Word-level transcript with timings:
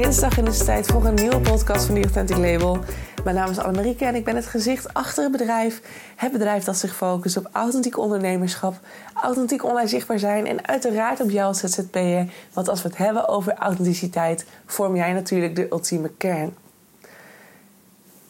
dinsdag 0.00 0.36
het 0.36 0.48
is 0.48 0.64
tijd 0.64 0.86
voor 0.86 1.04
een 1.04 1.14
nieuwe 1.14 1.40
podcast 1.40 1.86
van 1.86 1.94
The 1.94 2.00
Authentic 2.00 2.36
Label. 2.36 2.78
Mijn 3.24 3.36
naam 3.36 3.50
is 3.50 3.58
Annemarieke 3.58 4.04
en 4.04 4.14
ik 4.14 4.24
ben 4.24 4.36
het 4.36 4.46
gezicht 4.46 4.94
achter 4.94 5.22
het 5.22 5.32
bedrijf. 5.32 5.80
Het 6.16 6.32
bedrijf 6.32 6.64
dat 6.64 6.76
zich 6.76 6.96
focust 6.96 7.36
op 7.36 7.48
authentiek 7.52 7.98
ondernemerschap, 7.98 8.74
authentiek 9.14 9.64
online 9.64 9.88
zichtbaar 9.88 10.18
zijn 10.18 10.46
en 10.46 10.68
uiteraard 10.68 11.20
op 11.20 11.30
jou 11.30 11.46
als 11.46 11.58
ZZP'er. 11.58 12.32
Want 12.52 12.68
als 12.68 12.82
we 12.82 12.88
het 12.88 12.96
hebben 12.96 13.28
over 13.28 13.54
authenticiteit, 13.54 14.46
vorm 14.66 14.96
jij 14.96 15.12
natuurlijk 15.12 15.56
de 15.56 15.66
ultieme 15.70 16.10
kern. 16.16 16.54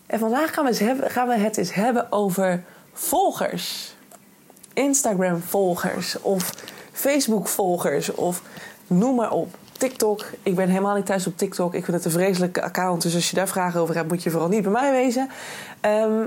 En 0.07 0.19
vandaag 0.19 0.55
gaan 0.55 0.65
we, 0.65 0.97
gaan 1.09 1.29
we 1.29 1.39
het 1.39 1.57
eens 1.57 1.75
hebben 1.75 2.13
over 2.13 2.63
volgers. 2.93 3.95
Instagram-volgers 4.73 6.21
of 6.21 6.55
Facebook-volgers 6.93 8.15
of 8.15 8.43
noem 8.87 9.15
maar 9.15 9.33
op. 9.33 9.55
TikTok. 9.81 10.25
Ik 10.43 10.55
ben 10.55 10.69
helemaal 10.69 10.97
niet 10.97 11.07
thuis 11.07 11.27
op 11.27 11.37
TikTok. 11.37 11.75
Ik 11.75 11.85
vind 11.85 11.97
het 11.97 12.05
een 12.05 12.11
vreselijke 12.11 12.63
account. 12.63 13.03
Dus 13.03 13.15
als 13.15 13.31
je 13.31 13.37
daar 13.37 13.49
vragen 13.49 13.81
over 13.81 13.95
hebt, 13.95 14.09
moet 14.09 14.23
je 14.23 14.31
vooral 14.31 14.49
niet 14.49 14.63
bij 14.63 14.73
mij 14.73 14.93
wezen. 14.93 15.31
Ehm, 15.81 16.27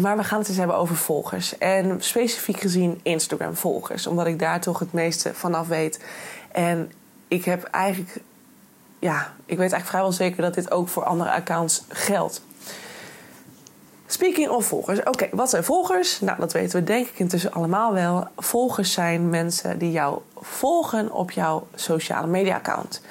maar 0.00 0.16
we 0.16 0.24
gaan 0.24 0.38
het 0.38 0.48
eens 0.48 0.56
hebben 0.56 0.76
over 0.76 0.96
volgers. 0.96 1.58
En 1.58 2.02
specifiek 2.02 2.60
gezien 2.60 3.00
Instagram-volgers. 3.02 4.06
Omdat 4.06 4.26
ik 4.26 4.38
daar 4.38 4.60
toch 4.60 4.78
het 4.78 4.92
meeste 4.92 5.34
vanaf 5.34 5.68
weet. 5.68 6.04
En 6.52 6.92
ik 7.28 7.44
heb 7.44 7.62
eigenlijk... 7.62 8.20
Ja, 8.98 9.32
ik 9.46 9.58
weet 9.58 9.58
eigenlijk 9.58 9.86
vrijwel 9.86 10.12
zeker 10.12 10.42
dat 10.42 10.54
dit 10.54 10.70
ook 10.70 10.88
voor 10.88 11.04
andere 11.04 11.30
accounts 11.30 11.84
geldt. 11.88 12.42
Speaking 14.06 14.48
of 14.48 14.66
volgers. 14.66 15.02
Oké, 15.02 15.28
wat 15.30 15.50
zijn 15.50 15.64
volgers? 15.64 16.20
Nou, 16.20 16.40
dat 16.40 16.52
weten 16.52 16.78
we 16.78 16.84
denk 16.84 17.06
ik 17.06 17.18
intussen 17.18 17.52
allemaal 17.52 17.92
wel. 17.92 18.26
Volgers 18.36 18.92
zijn 18.92 19.28
mensen 19.28 19.78
die 19.78 19.90
jou 19.90 20.18
volgen 20.36 21.12
op 21.12 21.30
jouw 21.30 21.66
sociale 21.74 22.26
media 22.26 22.54
account. 22.54 23.02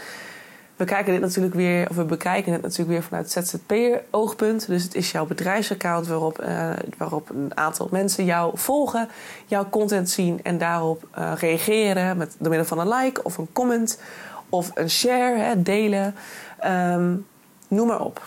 We 0.75 0.85
kijken 0.85 1.11
dit 1.11 1.21
natuurlijk 1.21 1.53
weer, 1.53 1.89
of 1.89 1.95
we 1.95 2.03
bekijken 2.03 2.53
het 2.53 2.61
natuurlijk 2.61 2.89
weer 2.89 3.03
vanuit 3.03 3.31
ZZP'er-oogpunt. 3.31 4.67
Dus 4.67 4.83
het 4.83 4.95
is 4.95 5.11
jouw 5.11 5.25
bedrijfsaccount 5.25 6.07
waarop, 6.07 6.41
uh, 6.41 6.69
waarop 6.97 7.29
een 7.29 7.51
aantal 7.57 7.87
mensen 7.91 8.25
jou 8.25 8.51
volgen, 8.57 9.09
jouw 9.45 9.69
content 9.69 10.09
zien 10.09 10.39
en 10.43 10.57
daarop 10.57 11.07
uh, 11.17 11.31
reageren 11.35 12.17
met, 12.17 12.35
door 12.37 12.49
middel 12.49 12.67
van 12.67 12.79
een 12.79 12.87
like 12.87 13.23
of 13.23 13.37
een 13.37 13.47
comment 13.51 13.99
of 14.49 14.71
een 14.73 14.89
share, 14.89 15.37
hè, 15.37 15.61
delen. 15.61 16.15
Um, 16.65 17.25
noem 17.67 17.87
maar 17.87 18.01
op 18.01 18.21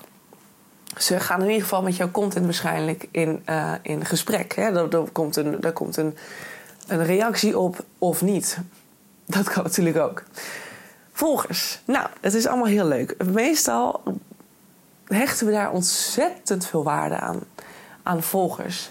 ze 0.96 1.20
gaan 1.20 1.40
in 1.40 1.46
ieder 1.46 1.62
geval 1.62 1.82
met 1.82 1.96
jouw 1.96 2.10
content 2.10 2.44
waarschijnlijk 2.44 3.08
in, 3.10 3.42
uh, 3.48 3.72
in 3.82 4.04
gesprek. 4.04 4.54
Hè? 4.54 4.62
Er, 4.62 4.96
er, 4.96 5.10
komt, 5.12 5.36
een, 5.36 5.62
er 5.62 5.72
komt 5.72 5.96
een, 5.96 6.16
een 6.86 7.04
reactie 7.04 7.58
op 7.58 7.84
of 7.98 8.22
niet. 8.22 8.58
Dat 9.26 9.48
kan 9.48 9.62
natuurlijk 9.62 9.96
ook. 9.96 10.22
Volgers. 11.12 11.80
Nou, 11.84 12.08
het 12.20 12.34
is 12.34 12.46
allemaal 12.46 12.66
heel 12.66 12.86
leuk. 12.86 13.24
Meestal 13.24 14.02
hechten 15.04 15.46
we 15.46 15.52
daar 15.52 15.70
ontzettend 15.70 16.66
veel 16.66 16.82
waarde 16.82 17.16
aan. 17.16 17.40
Aan 18.02 18.22
volgers 18.22 18.90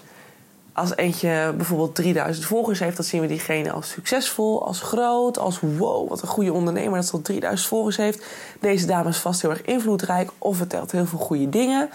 als 0.76 0.96
eentje 0.96 1.54
bijvoorbeeld 1.58 1.96
3000 1.96 2.46
volgers 2.46 2.80
heeft, 2.80 2.96
dan 2.96 3.06
zien 3.06 3.22
we 3.22 3.28
diegene 3.28 3.72
als 3.72 3.90
succesvol, 3.90 4.66
als 4.66 4.82
groot, 4.82 5.38
als 5.38 5.60
wow, 5.60 6.10
wat 6.10 6.22
een 6.22 6.28
goede 6.28 6.54
ondernemer 6.54 6.96
dat 6.96 7.06
ze 7.06 7.12
al 7.12 7.22
3000 7.22 7.70
volgers 7.70 7.98
heeft. 7.98 8.26
Deze 8.60 8.86
dame 8.86 9.10
is 9.10 9.18
vast 9.18 9.42
heel 9.42 9.50
erg 9.50 9.62
invloedrijk 9.62 10.32
of 10.38 10.58
vertelt 10.58 10.92
heel 10.92 11.06
veel 11.06 11.20
goede 11.20 11.50
dingen. 11.50 11.90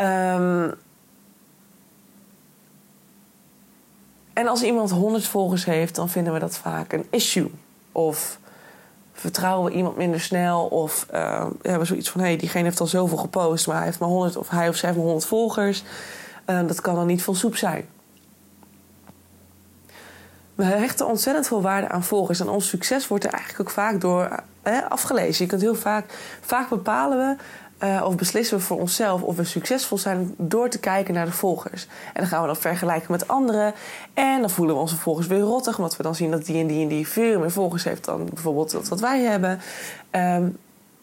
Um, 0.00 0.74
en 4.32 4.46
als 4.48 4.62
iemand 4.62 4.90
100 4.90 5.26
volgers 5.26 5.64
heeft, 5.64 5.94
dan 5.94 6.08
vinden 6.08 6.32
we 6.32 6.38
dat 6.38 6.56
vaak 6.56 6.92
een 6.92 7.06
issue. 7.10 7.50
Of 7.92 8.38
vertrouwen 9.12 9.70
we 9.70 9.76
iemand 9.76 9.96
minder 9.96 10.20
snel. 10.20 10.66
Of 10.66 11.06
uh, 11.12 11.46
hebben 11.62 11.78
we 11.78 11.84
zoiets 11.84 12.10
van: 12.10 12.20
hé, 12.20 12.26
hey, 12.26 12.36
diegene 12.36 12.64
heeft 12.64 12.80
al 12.80 12.86
zoveel 12.86 13.16
gepost, 13.16 13.66
maar 13.66 13.76
hij 13.76 13.84
heeft 13.84 13.98
maar 13.98 14.08
100 14.08 14.36
of 14.36 14.48
hij 14.48 14.68
of 14.68 14.76
zij 14.76 14.88
heeft 14.88 15.00
maar 15.00 15.10
100 15.10 15.28
volgers. 15.28 15.82
Uh, 16.46 16.66
dat 16.66 16.80
kan 16.80 16.94
dan 16.94 17.06
niet 17.06 17.22
veel 17.22 17.34
soep 17.34 17.56
zijn. 17.56 17.86
We 20.58 20.64
hechten 20.64 21.06
ontzettend 21.06 21.46
veel 21.46 21.62
waarde 21.62 21.88
aan 21.88 22.04
volgers. 22.04 22.40
En 22.40 22.48
ons 22.48 22.68
succes 22.68 23.08
wordt 23.08 23.24
er 23.24 23.32
eigenlijk 23.32 23.60
ook 23.60 23.74
vaak 23.74 24.00
door 24.00 24.42
afgelezen. 24.88 25.44
Je 25.44 25.50
kunt 25.50 25.62
heel 25.62 25.74
vaak, 25.74 26.04
vaak 26.40 26.68
bepalen 26.68 27.18
we 27.18 27.44
uh, 27.86 28.04
of 28.04 28.16
beslissen 28.16 28.56
we 28.56 28.62
voor 28.62 28.78
onszelf 28.78 29.22
of 29.22 29.36
we 29.36 29.44
succesvol 29.44 29.98
zijn 29.98 30.34
door 30.36 30.68
te 30.68 30.78
kijken 30.78 31.14
naar 31.14 31.24
de 31.24 31.32
volgers. 31.32 31.86
En 31.86 32.20
dan 32.20 32.26
gaan 32.26 32.40
we 32.40 32.46
dat 32.46 32.58
vergelijken 32.58 33.12
met 33.12 33.28
anderen. 33.28 33.74
En 34.14 34.40
dan 34.40 34.50
voelen 34.50 34.74
we 34.74 34.80
onze 34.80 34.96
volgers 34.96 35.26
weer 35.26 35.40
rottig, 35.40 35.76
omdat 35.76 35.96
we 35.96 36.02
dan 36.02 36.14
zien 36.14 36.30
dat 36.30 36.44
die 36.44 36.60
en 36.60 36.66
die 36.66 36.82
en 36.82 36.88
die 36.88 37.08
veel 37.08 37.40
meer 37.40 37.50
volgers 37.50 37.84
heeft 37.84 38.04
dan 38.04 38.24
bijvoorbeeld 38.34 38.70
dat 38.70 38.88
wat 38.88 39.00
wij 39.00 39.20
hebben. 39.20 39.60
Um, 40.10 40.58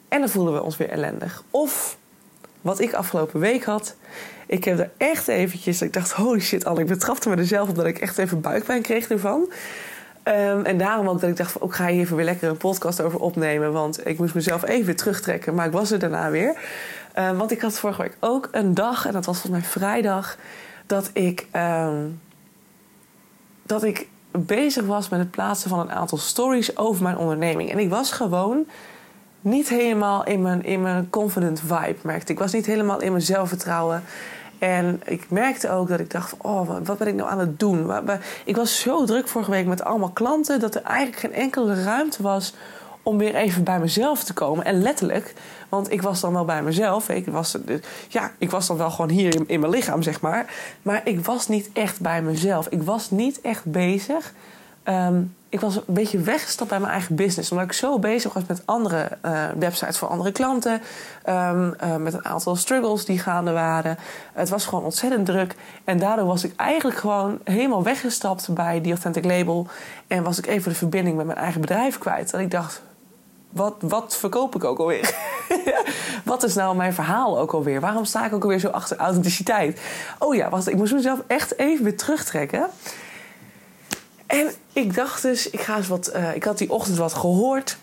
en 0.07 0.19
dan 0.19 0.29
voelen 0.29 0.53
we 0.53 0.63
ons 0.63 0.77
weer 0.77 0.89
ellendig. 0.89 1.43
Of 1.51 1.97
wat 2.61 2.79
ik 2.79 2.93
afgelopen 2.93 3.39
week 3.39 3.63
had. 3.63 3.95
Ik 4.47 4.63
heb 4.63 4.79
er 4.79 4.89
echt 4.97 5.27
eventjes, 5.27 5.81
ik 5.81 5.93
dacht, 5.93 6.11
holy 6.11 6.39
shit, 6.39 6.65
al 6.65 6.79
ik 6.79 6.87
betrapte 6.87 7.29
me 7.29 7.35
er 7.35 7.45
zelf 7.45 7.69
op 7.69 7.75
dat 7.75 7.85
ik 7.85 7.99
echt 7.99 8.17
even 8.17 8.41
buikpijn 8.41 8.81
kreeg 8.81 9.09
ervan. 9.09 9.51
Um, 10.27 10.65
en 10.65 10.77
daarom 10.77 11.07
ook 11.07 11.21
dat 11.21 11.29
ik 11.29 11.37
dacht, 11.37 11.61
ook 11.61 11.75
ga 11.75 11.87
je 11.87 11.99
even 11.99 12.15
weer 12.15 12.25
lekker 12.25 12.49
een 12.49 12.57
podcast 12.57 13.01
over 13.01 13.19
opnemen. 13.19 13.71
Want 13.71 14.07
ik 14.07 14.17
moest 14.17 14.33
mezelf 14.33 14.63
even 14.63 14.95
terugtrekken, 14.95 15.55
maar 15.55 15.65
ik 15.65 15.71
was 15.71 15.91
er 15.91 15.99
daarna 15.99 16.29
weer. 16.29 16.57
Um, 17.19 17.37
want 17.37 17.51
ik 17.51 17.61
had 17.61 17.79
vorige 17.79 18.01
week 18.01 18.17
ook 18.19 18.49
een 18.51 18.73
dag, 18.73 19.05
en 19.05 19.13
dat 19.13 19.25
was 19.25 19.39
volgens 19.39 19.61
mij 19.61 19.71
vrijdag, 19.71 20.37
dat 20.85 21.09
ik, 21.13 21.47
um, 21.55 22.21
dat 23.63 23.83
ik 23.83 24.07
bezig 24.31 24.85
was 24.85 25.09
met 25.09 25.19
het 25.19 25.31
plaatsen 25.31 25.69
van 25.69 25.79
een 25.79 25.91
aantal 25.91 26.17
stories 26.17 26.77
over 26.77 27.03
mijn 27.03 27.17
onderneming. 27.17 27.71
En 27.71 27.79
ik 27.79 27.89
was 27.89 28.11
gewoon 28.11 28.65
niet 29.45 29.69
helemaal 29.69 30.25
in 30.25 30.41
mijn, 30.41 30.63
in 30.63 30.81
mijn 30.81 31.09
confident 31.09 31.59
vibe, 31.59 31.95
merkte 32.01 32.31
ik. 32.31 32.39
was 32.39 32.53
niet 32.53 32.65
helemaal 32.65 33.01
in 33.01 33.11
mijn 33.11 33.23
zelfvertrouwen. 33.23 34.03
En 34.59 35.01
ik 35.05 35.29
merkte 35.29 35.69
ook 35.69 35.87
dat 35.87 35.99
ik 35.99 36.11
dacht: 36.11 36.33
oh, 36.41 36.69
wat 36.83 36.97
ben 36.97 37.07
ik 37.07 37.15
nou 37.15 37.29
aan 37.29 37.39
het 37.39 37.59
doen? 37.59 37.91
Ik 38.45 38.55
was 38.55 38.79
zo 38.79 39.05
druk 39.05 39.27
vorige 39.27 39.51
week 39.51 39.65
met 39.65 39.83
allemaal 39.83 40.09
klanten 40.09 40.59
dat 40.59 40.75
er 40.75 40.81
eigenlijk 40.81 41.19
geen 41.19 41.33
enkele 41.33 41.83
ruimte 41.83 42.23
was 42.23 42.53
om 43.03 43.17
weer 43.17 43.35
even 43.35 43.63
bij 43.63 43.79
mezelf 43.79 44.23
te 44.23 44.33
komen. 44.33 44.65
En 44.65 44.81
letterlijk, 44.81 45.33
want 45.69 45.91
ik 45.91 46.01
was 46.01 46.21
dan 46.21 46.33
wel 46.33 46.45
bij 46.45 46.63
mezelf. 46.63 47.09
Ik 47.09 47.27
was, 47.27 47.57
ja, 48.07 48.31
ik 48.37 48.51
was 48.51 48.67
dan 48.67 48.77
wel 48.77 48.91
gewoon 48.91 49.09
hier 49.09 49.35
in, 49.47 49.59
mijn 49.59 49.71
lichaam, 49.71 50.01
zeg 50.01 50.21
maar. 50.21 50.53
Maar 50.81 51.01
ik 51.03 51.25
was 51.25 51.47
niet 51.47 51.69
echt 51.73 51.99
bij 51.99 52.21
mezelf. 52.21 52.67
Ik 52.67 52.81
was 52.81 53.11
niet 53.11 53.41
echt 53.41 53.65
bezig. 53.65 54.33
Um, 54.83 55.35
ik 55.55 55.61
was 55.61 55.75
een 55.75 55.83
beetje 55.85 56.19
weggestapt 56.19 56.69
bij 56.69 56.79
mijn 56.79 56.91
eigen 56.91 57.15
business. 57.15 57.51
Omdat 57.51 57.65
ik 57.65 57.73
zo 57.73 57.99
bezig 57.99 58.33
was 58.33 58.43
met 58.47 58.61
andere 58.65 59.17
uh, 59.25 59.43
websites 59.57 59.97
voor 59.97 60.07
andere 60.07 60.31
klanten. 60.31 60.81
Um, 61.29 61.73
uh, 61.83 61.95
met 61.95 62.13
een 62.13 62.25
aantal 62.25 62.55
struggles 62.55 63.05
die 63.05 63.19
gaande 63.19 63.51
waren. 63.51 63.97
Het 64.33 64.49
was 64.49 64.65
gewoon 64.65 64.83
ontzettend 64.83 65.25
druk. 65.25 65.55
En 65.83 65.99
daardoor 65.99 66.25
was 66.25 66.43
ik 66.43 66.53
eigenlijk 66.55 66.99
gewoon 66.99 67.39
helemaal 67.43 67.83
weggestapt 67.83 68.53
bij 68.53 68.81
die 68.81 68.91
Authentic 68.91 69.25
Label. 69.25 69.67
En 70.07 70.23
was 70.23 70.37
ik 70.37 70.45
even 70.45 70.71
de 70.71 70.77
verbinding 70.77 71.17
met 71.17 71.25
mijn 71.25 71.37
eigen 71.37 71.61
bedrijf 71.61 71.97
kwijt. 71.97 72.33
En 72.33 72.39
ik 72.39 72.51
dacht, 72.51 72.81
wat, 73.49 73.75
wat 73.79 74.17
verkoop 74.17 74.55
ik 74.55 74.63
ook 74.63 74.79
alweer? 74.79 75.15
wat 76.23 76.43
is 76.43 76.53
nou 76.53 76.75
mijn 76.75 76.93
verhaal 76.93 77.39
ook 77.39 77.53
alweer? 77.53 77.79
Waarom 77.79 78.05
sta 78.05 78.25
ik 78.25 78.33
ook 78.33 78.43
alweer 78.43 78.59
zo 78.59 78.69
achter 78.69 78.97
authenticiteit? 78.97 79.81
Oh 80.19 80.35
ja, 80.35 80.49
wacht, 80.49 80.67
ik 80.67 80.75
moest 80.75 80.93
mezelf 80.93 81.19
echt 81.27 81.57
even 81.57 81.83
weer 81.83 81.97
terugtrekken. 81.97 82.69
En 84.25 84.51
ik 84.73 84.95
dacht 84.95 85.21
dus, 85.21 85.49
ik 85.49 85.59
ga 85.59 85.77
eens 85.77 85.87
wat. 85.87 86.11
Uh, 86.15 86.35
ik 86.35 86.43
had 86.43 86.57
die 86.57 86.71
ochtend 86.71 86.97
wat 86.97 87.13
gehoord 87.13 87.77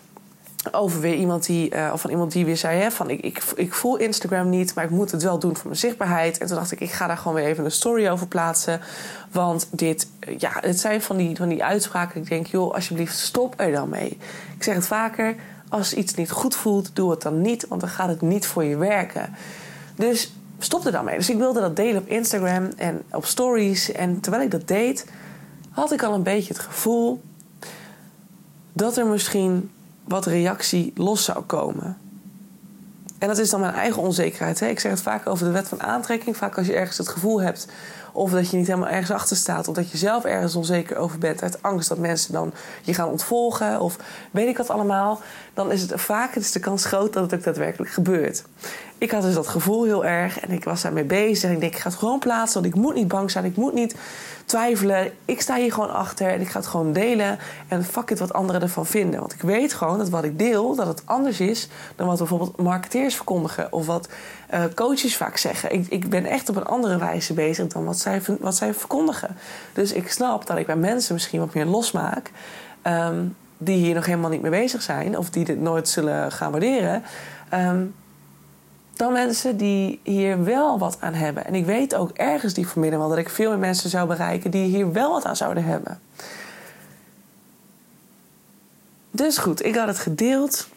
over 0.71 0.99
weer 0.99 1.15
iemand 1.15 1.45
die, 1.45 1.75
uh, 1.75 1.89
of 1.93 2.01
van 2.01 2.09
iemand 2.09 2.31
die 2.31 2.45
weer 2.45 2.57
zei: 2.57 2.79
hè, 2.79 2.91
van 2.91 3.09
ik, 3.09 3.21
ik, 3.21 3.43
ik 3.55 3.73
voel 3.73 3.97
Instagram 3.97 4.49
niet, 4.49 4.75
maar 4.75 4.83
ik 4.83 4.89
moet 4.89 5.11
het 5.11 5.23
wel 5.23 5.39
doen 5.39 5.55
voor 5.55 5.65
mijn 5.65 5.79
zichtbaarheid. 5.79 6.37
En 6.37 6.47
toen 6.47 6.55
dacht 6.55 6.71
ik, 6.71 6.79
ik 6.79 6.91
ga 6.91 7.07
daar 7.07 7.17
gewoon 7.17 7.33
weer 7.33 7.45
even 7.45 7.65
een 7.65 7.71
story 7.71 8.09
over 8.09 8.27
plaatsen. 8.27 8.81
Want 9.31 9.67
dit, 9.71 10.07
uh, 10.27 10.37
ja, 10.37 10.51
het 10.59 10.79
zijn 10.79 11.01
van 11.01 11.17
die, 11.17 11.35
van 11.35 11.49
die 11.49 11.63
uitspraken. 11.63 12.21
Ik 12.21 12.29
denk, 12.29 12.47
joh, 12.47 12.73
alsjeblieft, 12.73 13.17
stop 13.17 13.53
er 13.57 13.71
dan 13.71 13.89
mee. 13.89 14.17
Ik 14.55 14.63
zeg 14.63 14.75
het 14.75 14.87
vaker: 14.87 15.35
als 15.69 15.93
iets 15.93 16.13
niet 16.13 16.31
goed 16.31 16.55
voelt, 16.55 16.95
doe 16.95 17.11
het 17.11 17.21
dan 17.21 17.41
niet, 17.41 17.67
want 17.67 17.81
dan 17.81 17.89
gaat 17.89 18.09
het 18.09 18.21
niet 18.21 18.45
voor 18.45 18.63
je 18.63 18.77
werken. 18.77 19.35
Dus 19.95 20.33
stop 20.59 20.85
er 20.85 20.91
dan 20.91 21.05
mee. 21.05 21.17
Dus 21.17 21.29
ik 21.29 21.37
wilde 21.37 21.59
dat 21.59 21.75
delen 21.75 22.01
op 22.01 22.07
Instagram 22.07 22.69
en 22.75 23.01
op 23.11 23.25
stories. 23.25 23.91
En 23.91 24.19
terwijl 24.19 24.43
ik 24.43 24.51
dat 24.51 24.67
deed 24.67 25.05
had 25.73 25.91
ik 25.91 26.03
al 26.03 26.13
een 26.13 26.23
beetje 26.23 26.53
het 26.53 26.61
gevoel 26.61 27.21
dat 28.73 28.97
er 28.97 29.05
misschien 29.05 29.71
wat 30.03 30.25
reactie 30.25 30.93
los 30.95 31.23
zou 31.23 31.43
komen. 31.43 31.97
En 33.19 33.27
dat 33.27 33.37
is 33.37 33.49
dan 33.49 33.59
mijn 33.59 33.73
eigen 33.73 34.01
onzekerheid. 34.01 34.59
Hè? 34.59 34.67
Ik 34.67 34.79
zeg 34.79 34.91
het 34.91 35.01
vaak 35.01 35.27
over 35.27 35.45
de 35.45 35.51
wet 35.51 35.67
van 35.67 35.81
aantrekking. 35.81 36.37
Vaak 36.37 36.57
als 36.57 36.67
je 36.67 36.73
ergens 36.73 36.97
het 36.97 37.07
gevoel 37.07 37.41
hebt 37.41 37.67
Of 38.13 38.31
dat 38.31 38.49
je 38.49 38.57
niet 38.57 38.67
helemaal 38.67 38.89
ergens 38.89 39.11
achter 39.11 39.35
staat. 39.35 39.67
Of 39.67 39.75
dat 39.75 39.91
je 39.91 39.97
zelf 39.97 40.23
ergens 40.23 40.55
onzeker 40.55 40.97
over 40.97 41.17
bent. 41.19 41.41
Uit 41.41 41.61
angst 41.61 41.89
dat 41.89 41.97
mensen 41.97 42.33
dan 42.33 42.53
je 42.81 42.93
gaan 42.93 43.09
ontvolgen. 43.09 43.79
Of 43.79 43.97
weet 44.31 44.47
ik 44.47 44.57
wat 44.57 44.69
allemaal. 44.69 45.21
Dan 45.53 45.71
is 45.71 45.81
het 45.81 46.01
vaak 46.01 46.35
is 46.35 46.51
de 46.51 46.59
kans 46.59 46.85
groot 46.85 47.13
dat 47.13 47.23
het 47.23 47.33
ook 47.33 47.43
daadwerkelijk 47.43 47.91
gebeurt. 47.91 48.43
Ik 48.97 49.11
had 49.11 49.21
dus 49.21 49.33
dat 49.33 49.47
gevoel 49.47 49.83
heel 49.83 50.05
erg. 50.05 50.39
En 50.39 50.51
ik 50.51 50.63
was 50.63 50.81
daarmee 50.81 51.03
bezig. 51.03 51.49
En 51.49 51.55
ik 51.55 51.59
denk, 51.59 51.73
ik 51.73 51.79
ga 51.79 51.89
het 51.89 51.97
gewoon 51.97 52.19
plaatsen. 52.19 52.61
Want 52.61 52.75
ik 52.75 52.81
moet 52.81 52.95
niet 52.95 53.07
bang 53.07 53.31
zijn. 53.31 53.45
Ik 53.45 53.55
moet 53.55 53.73
niet 53.73 53.95
twijfelen. 54.45 55.11
Ik 55.25 55.41
sta 55.41 55.55
hier 55.55 55.73
gewoon 55.73 55.93
achter. 55.93 56.27
En 56.27 56.41
ik 56.41 56.49
ga 56.49 56.59
het 56.59 56.67
gewoon 56.67 56.93
delen. 56.93 57.39
En 57.67 57.85
fuck 57.85 58.09
it 58.09 58.19
wat 58.19 58.33
anderen 58.33 58.61
ervan 58.61 58.85
vinden. 58.85 59.19
Want 59.19 59.33
ik 59.33 59.41
weet 59.41 59.73
gewoon 59.73 59.97
dat 59.97 60.09
wat 60.09 60.23
ik 60.23 60.39
deel, 60.39 60.75
dat 60.75 60.87
het 60.87 61.01
anders 61.05 61.39
is 61.39 61.67
dan 61.95 62.07
wat 62.07 62.17
bijvoorbeeld 62.17 62.57
marketeers 62.57 63.15
verkondigen. 63.15 63.71
Of 63.71 63.85
wat 63.85 64.07
uh, 64.53 64.63
coaches 64.75 65.17
vaak 65.17 65.37
zeggen. 65.37 65.73
Ik, 65.73 65.87
ik 65.89 66.09
ben 66.09 66.25
echt 66.25 66.49
op 66.49 66.55
een 66.55 66.65
andere 66.65 66.97
wijze 66.97 67.33
bezig 67.33 67.67
dan 67.67 67.85
wat 67.85 67.99
zij, 67.99 68.21
wat 68.39 68.55
zij 68.55 68.73
verkondigen. 68.73 69.35
Dus 69.73 69.91
ik 69.91 70.11
snap 70.11 70.47
dat 70.47 70.57
ik 70.57 70.65
bij 70.65 70.75
mensen 70.75 71.13
misschien 71.13 71.39
wat 71.39 71.53
meer 71.53 71.65
losmaak. 71.65 72.31
Um, 72.83 73.35
die 73.57 73.77
hier 73.77 73.95
nog 73.95 74.05
helemaal 74.05 74.29
niet 74.29 74.41
mee 74.41 74.51
bezig 74.51 74.81
zijn. 74.81 75.17
Of 75.17 75.29
die 75.29 75.45
dit 75.45 75.59
nooit 75.59 75.89
zullen 75.89 76.31
gaan 76.31 76.51
waarderen. 76.51 77.03
Um, 77.53 77.93
dan 78.95 79.13
mensen 79.13 79.57
die 79.57 79.99
hier 80.03 80.43
wel 80.43 80.79
wat 80.79 80.97
aan 80.99 81.13
hebben. 81.13 81.45
En 81.45 81.55
ik 81.55 81.65
weet 81.65 81.95
ook 81.95 82.11
ergens 82.11 82.53
die 82.53 82.67
vanmiddag 82.67 82.99
wel 82.99 83.09
dat 83.09 83.17
ik 83.17 83.29
veel 83.29 83.49
meer 83.49 83.59
mensen 83.59 83.89
zou 83.89 84.07
bereiken 84.07 84.51
die 84.51 84.65
hier 84.65 84.91
wel 84.91 85.11
wat 85.11 85.25
aan 85.25 85.35
zouden 85.35 85.63
hebben. 85.63 85.99
Dus 89.11 89.37
goed, 89.37 89.65
ik 89.65 89.75
had 89.75 89.87
het 89.87 89.99
gedeeld. 89.99 90.67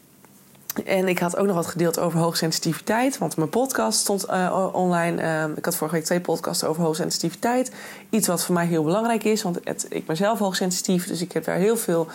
En 0.85 1.09
ik 1.09 1.19
had 1.19 1.37
ook 1.37 1.47
nog 1.47 1.55
wat 1.55 1.67
gedeeld 1.67 1.99
over 1.99 2.19
hoogsensitiviteit. 2.19 3.19
Want 3.19 3.37
mijn 3.37 3.49
podcast 3.49 3.99
stond 3.99 4.27
uh, 4.31 4.69
online. 4.73 5.23
Uh, 5.23 5.57
ik 5.57 5.65
had 5.65 5.77
vorige 5.77 5.97
week 5.97 6.05
twee 6.05 6.21
podcasts 6.21 6.65
over 6.65 6.83
hoogsensitiviteit. 6.83 7.73
Iets 8.11 8.27
wat 8.27 8.45
voor 8.45 8.55
mij 8.55 8.67
heel 8.67 8.85
belangrijk 8.85 9.25
is. 9.25 9.43
Want 9.43 9.59
het, 9.65 9.87
ik 9.89 10.07
ben 10.07 10.17
zelf 10.17 10.39
hoogsensitief. 10.39 11.07
Dus 11.07 11.21
ik 11.21 11.33
heb 11.33 11.45
daar 11.45 11.57
heel 11.57 11.77
veel 11.77 12.07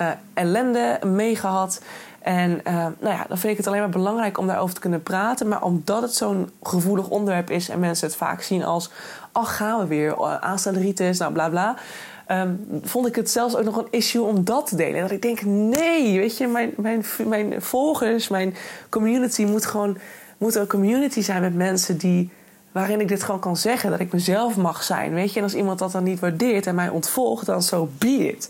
uh, 0.00 0.08
ellende 0.34 0.98
mee 1.06 1.36
gehad. 1.36 1.80
En 2.18 2.50
uh, 2.50 2.74
nou 2.74 3.14
ja, 3.14 3.24
dan 3.28 3.38
vind 3.38 3.52
ik 3.52 3.56
het 3.56 3.66
alleen 3.66 3.80
maar 3.80 3.88
belangrijk 3.88 4.38
om 4.38 4.46
daarover 4.46 4.74
te 4.74 4.80
kunnen 4.80 5.02
praten. 5.02 5.48
Maar 5.48 5.62
omdat 5.62 6.02
het 6.02 6.14
zo'n 6.14 6.50
gevoelig 6.62 7.08
onderwerp 7.08 7.50
is 7.50 7.68
en 7.68 7.80
mensen 7.80 8.06
het 8.06 8.16
vaak 8.16 8.42
zien 8.42 8.64
als: 8.64 8.90
ach, 9.32 9.56
gaan 9.56 9.78
we 9.78 9.86
weer, 9.86 10.40
aanstaande 10.40 10.80
rites, 10.80 11.18
nou 11.18 11.32
bla 11.32 11.48
bla. 11.48 11.76
Um, 12.32 12.80
vond 12.82 13.06
ik 13.06 13.14
het 13.14 13.30
zelfs 13.30 13.56
ook 13.56 13.64
nog 13.64 13.76
een 13.76 13.86
issue 13.90 14.22
om 14.22 14.44
dat 14.44 14.66
te 14.66 14.76
delen. 14.76 14.94
En 14.94 15.02
dat 15.02 15.10
ik 15.10 15.22
denk: 15.22 15.42
nee, 15.42 16.18
weet 16.18 16.36
je, 16.36 16.46
mijn, 16.46 16.72
mijn, 16.76 17.04
mijn 17.26 17.62
volgers, 17.62 18.28
mijn 18.28 18.54
community 18.88 19.44
moet 19.44 19.66
gewoon 19.66 19.98
moet 20.38 20.54
een 20.54 20.66
community 20.66 21.20
zijn 21.20 21.40
met 21.40 21.54
mensen 21.54 21.98
die 21.98 22.30
waarin 22.72 23.00
ik 23.00 23.08
dit 23.08 23.22
gewoon 23.22 23.40
kan 23.40 23.56
zeggen. 23.56 23.90
Dat 23.90 24.00
ik 24.00 24.12
mezelf 24.12 24.56
mag 24.56 24.82
zijn. 24.82 25.14
Weet 25.14 25.32
je, 25.32 25.38
en 25.38 25.44
als 25.44 25.54
iemand 25.54 25.78
dat 25.78 25.92
dan 25.92 26.04
niet 26.04 26.20
waardeert 26.20 26.66
en 26.66 26.74
mij 26.74 26.88
ontvolgt, 26.88 27.46
dan 27.46 27.62
zo 27.62 27.76
so 27.76 27.88
be 27.98 28.28
it. 28.28 28.48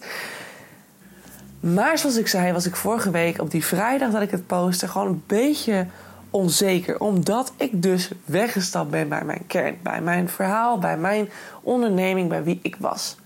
Maar 1.60 1.98
zoals 1.98 2.16
ik 2.16 2.28
zei, 2.28 2.52
was 2.52 2.66
ik 2.66 2.76
vorige 2.76 3.10
week 3.10 3.40
op 3.40 3.50
die 3.50 3.64
vrijdag 3.64 4.10
dat 4.10 4.22
ik 4.22 4.30
het 4.30 4.46
postte 4.46 4.88
gewoon 4.88 5.06
een 5.06 5.22
beetje 5.26 5.86
onzeker. 6.30 7.00
Omdat 7.00 7.52
ik 7.56 7.82
dus 7.82 8.10
weggestapt 8.24 8.90
ben 8.90 9.08
bij 9.08 9.24
mijn 9.24 9.46
kern, 9.46 9.76
bij 9.82 10.00
mijn 10.00 10.28
verhaal, 10.28 10.78
bij 10.78 10.96
mijn 10.96 11.28
onderneming, 11.62 12.28
bij 12.28 12.42
wie 12.42 12.58
ik 12.62 12.76
was. 12.78 13.16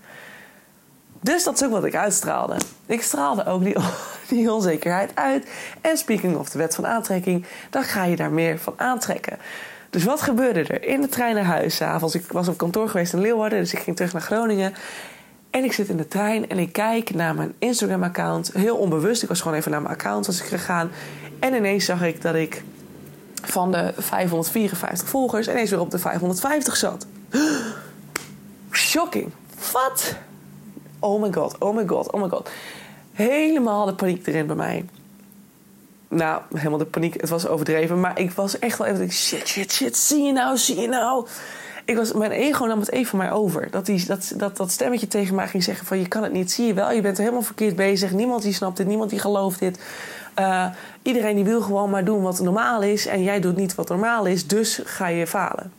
Dus 1.21 1.43
dat 1.43 1.55
is 1.55 1.63
ook 1.63 1.71
wat 1.71 1.85
ik 1.85 1.95
uitstraalde. 1.95 2.55
Ik 2.85 3.01
straalde 3.01 3.45
ook 3.45 3.63
die, 3.63 3.75
die 4.29 4.51
onzekerheid 4.51 5.11
uit. 5.15 5.47
En 5.81 5.97
speaking 5.97 6.37
of 6.37 6.49
de 6.49 6.57
wet 6.57 6.75
van 6.75 6.87
aantrekking, 6.87 7.45
dan 7.69 7.83
ga 7.83 8.03
je 8.03 8.15
daar 8.15 8.31
meer 8.31 8.59
van 8.59 8.73
aantrekken. 8.77 9.37
Dus 9.89 10.03
wat 10.03 10.21
gebeurde 10.21 10.63
er? 10.63 10.83
In 10.83 11.01
de 11.01 11.07
trein 11.07 11.35
naar 11.35 11.43
huis, 11.43 11.81
avonds. 11.81 12.15
Ik 12.15 12.31
was 12.31 12.47
op 12.47 12.57
kantoor 12.57 12.89
geweest 12.89 13.13
in 13.13 13.21
Leeuwarden, 13.21 13.59
dus 13.59 13.73
ik 13.73 13.79
ging 13.79 13.95
terug 13.95 14.13
naar 14.13 14.21
Groningen. 14.21 14.73
En 15.49 15.63
ik 15.63 15.73
zit 15.73 15.89
in 15.89 15.97
de 15.97 16.07
trein 16.07 16.49
en 16.49 16.57
ik 16.57 16.73
kijk 16.73 17.13
naar 17.13 17.35
mijn 17.35 17.53
Instagram-account. 17.59 18.51
Heel 18.53 18.77
onbewust. 18.77 19.23
Ik 19.23 19.29
was 19.29 19.41
gewoon 19.41 19.57
even 19.57 19.71
naar 19.71 19.81
mijn 19.81 19.93
account 19.93 20.25
was 20.25 20.39
ik 20.39 20.45
gegaan. 20.45 20.91
En 21.39 21.53
ineens 21.53 21.85
zag 21.85 22.03
ik 22.03 22.21
dat 22.21 22.35
ik 22.35 22.63
van 23.43 23.71
de 23.71 23.93
554 23.97 25.09
volgers 25.09 25.47
ineens 25.47 25.69
weer 25.69 25.79
op 25.79 25.91
de 25.91 25.99
550 25.99 26.75
zat. 26.75 27.07
Shocking. 28.71 29.31
Wat? 29.71 30.15
Oh 30.99 31.21
my 31.21 31.33
god, 31.33 31.57
oh 31.57 31.75
my 31.75 31.87
god, 31.87 32.11
oh 32.11 32.21
my 32.21 32.29
god. 32.29 32.49
Helemaal 33.13 33.85
de 33.85 33.93
paniek 33.93 34.27
erin 34.27 34.47
bij 34.47 34.55
mij. 34.55 34.85
Nou, 36.07 36.41
helemaal 36.53 36.77
de 36.77 36.85
paniek. 36.85 37.21
Het 37.21 37.29
was 37.29 37.47
overdreven. 37.47 37.99
Maar 37.99 38.19
ik 38.19 38.31
was 38.31 38.59
echt 38.59 38.77
wel 38.77 38.87
even... 38.87 39.11
Shit, 39.11 39.47
shit, 39.47 39.71
shit. 39.71 39.97
Zie 39.97 40.23
je 40.23 40.31
nou, 40.31 40.57
zie 40.57 40.79
je 40.79 40.87
nou 40.87 41.27
ik 41.87 41.95
was, 41.95 42.13
mijn 42.13 42.31
ego 42.31 42.65
nam 42.65 42.79
het 42.79 42.91
even 42.91 43.09
van 43.09 43.19
mij 43.19 43.31
over. 43.31 43.67
Dat, 43.71 43.85
die, 43.85 44.05
dat, 44.05 44.33
dat, 44.35 44.57
dat 44.57 44.71
stemmetje 44.71 45.07
tegen 45.07 45.35
mij 45.35 45.47
ging 45.47 45.63
zeggen 45.63 45.85
van... 45.85 45.99
je 45.99 46.07
kan 46.07 46.23
het 46.23 46.31
niet, 46.31 46.51
zie 46.51 46.65
je 46.65 46.73
wel, 46.73 46.91
je 46.91 47.01
bent 47.01 47.17
helemaal 47.17 47.41
verkeerd 47.41 47.75
bezig. 47.75 48.11
Niemand 48.11 48.41
die 48.41 48.53
snapt 48.53 48.77
dit, 48.77 48.87
niemand 48.87 49.09
die 49.09 49.19
gelooft 49.19 49.59
dit. 49.59 49.79
Uh, 50.39 50.65
iedereen 51.01 51.35
die 51.35 51.43
wil 51.43 51.61
gewoon 51.61 51.89
maar 51.89 52.05
doen 52.05 52.21
wat 52.21 52.39
normaal 52.39 52.81
is... 52.81 53.05
en 53.05 53.23
jij 53.23 53.39
doet 53.39 53.55
niet 53.55 53.75
wat 53.75 53.89
normaal 53.89 54.25
is, 54.25 54.47
dus 54.47 54.81
ga 54.83 55.07
je 55.07 55.27
falen. 55.27 55.71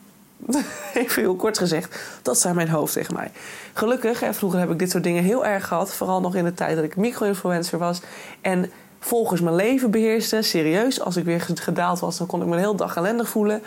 Even 0.95 1.23
heel 1.23 1.37
kort 1.37 1.59
gezegd, 1.59 2.01
dat 2.23 2.39
zijn 2.39 2.55
mijn 2.55 2.69
hoofd 2.69 2.93
tegen 2.93 3.15
mij. 3.15 3.31
Gelukkig, 3.73 4.23
vroeger 4.31 4.61
heb 4.61 4.71
ik 4.71 4.79
dit 4.79 4.91
soort 4.91 5.05
dingen 5.05 5.23
heel 5.23 5.47
erg 5.47 5.67
gehad. 5.67 5.95
Vooral 5.95 6.21
nog 6.21 6.35
in 6.35 6.45
de 6.45 6.55
tijd 6.55 6.77
dat 6.77 6.85
ik 6.85 6.97
micro-influencer 6.97 7.79
was. 7.79 8.01
En 8.41 8.71
volgens 8.99 9.41
mijn 9.41 9.55
leven 9.55 9.91
beheerste. 9.91 10.43
Serieus, 10.43 11.01
als 11.01 11.17
ik 11.17 11.25
weer 11.25 11.41
gedaald 11.41 12.01
was, 12.01 12.19
dan 12.19 12.27
kon 12.27 12.41
ik 12.41 12.47
me 12.47 12.53
een 12.53 12.61
hele 12.61 12.77
dag 12.77 12.97
ellendig 12.97 13.29
voelen. 13.29 13.63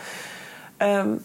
Um, 0.77 1.21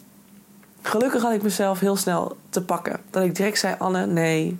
Gelukkig 0.87 1.23
had 1.23 1.32
ik 1.32 1.43
mezelf 1.43 1.81
heel 1.81 1.97
snel 1.97 2.37
te 2.49 2.62
pakken. 2.62 3.00
Dat 3.11 3.25
ik 3.25 3.37
direct 3.37 3.59
zei: 3.59 3.75
Anne, 3.79 4.06
nee. 4.06 4.59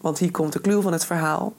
Want 0.00 0.18
hier 0.18 0.30
komt 0.30 0.52
de 0.52 0.60
clue 0.60 0.82
van 0.82 0.92
het 0.92 1.04
verhaal. 1.04 1.52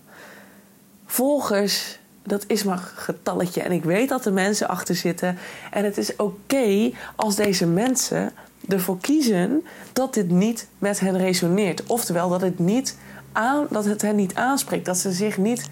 Volgers, 1.05 1.99
dat 2.23 2.43
is 2.47 2.63
maar 2.63 2.77
getalletje. 2.95 3.61
En 3.61 3.71
ik 3.71 3.83
weet 3.83 4.09
dat 4.09 4.25
er 4.25 4.33
mensen 4.33 4.67
achter 4.67 4.95
zitten. 4.95 5.37
En 5.71 5.83
het 5.83 5.97
is 5.97 6.15
oké 6.15 6.91
als 7.15 7.35
deze 7.35 7.65
mensen 7.65 8.31
ervoor 8.67 8.97
kiezen 8.99 9.65
dat 9.93 10.13
dit 10.13 10.29
niet 10.29 10.67
met 10.77 10.99
hen 10.99 11.17
resoneert. 11.17 11.83
Oftewel 11.85 12.29
dat 12.29 12.41
het, 12.41 12.59
niet 12.59 12.97
aan, 13.31 13.67
dat 13.69 13.85
het 13.85 14.01
hen 14.01 14.15
niet 14.15 14.35
aanspreekt. 14.35 14.85
Dat 14.85 14.97
ze 14.97 15.11
zich 15.11 15.37
niet 15.37 15.69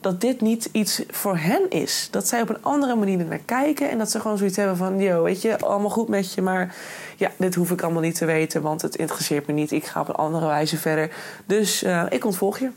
dat 0.00 0.20
dit 0.20 0.40
niet 0.40 0.68
iets 0.72 1.02
voor 1.08 1.36
hen 1.36 1.70
is. 1.70 2.08
Dat 2.10 2.28
zij 2.28 2.42
op 2.42 2.48
een 2.48 2.62
andere 2.62 2.94
manier 2.94 3.24
naar 3.24 3.38
kijken 3.38 3.90
en 3.90 3.98
dat 3.98 4.10
ze 4.10 4.20
gewoon 4.20 4.38
zoiets 4.38 4.56
hebben 4.56 4.76
van: 4.76 5.00
yo, 5.00 5.22
weet 5.22 5.42
je, 5.42 5.58
allemaal 5.58 5.90
goed 5.90 6.08
met 6.08 6.32
je, 6.32 6.42
maar 6.42 6.74
ja, 7.16 7.30
dit 7.36 7.54
hoef 7.54 7.70
ik 7.70 7.82
allemaal 7.82 8.02
niet 8.02 8.14
te 8.14 8.24
weten, 8.24 8.62
want 8.62 8.82
het 8.82 8.96
interesseert 8.96 9.46
me 9.46 9.52
niet. 9.52 9.70
Ik 9.70 9.84
ga 9.84 10.00
op 10.00 10.08
een 10.08 10.14
andere 10.14 10.46
wijze 10.46 10.76
verder. 10.76 11.10
Dus 11.46 11.82
uh, 11.82 12.06
ik 12.08 12.24
ontvolg 12.24 12.58
je. 12.58 12.70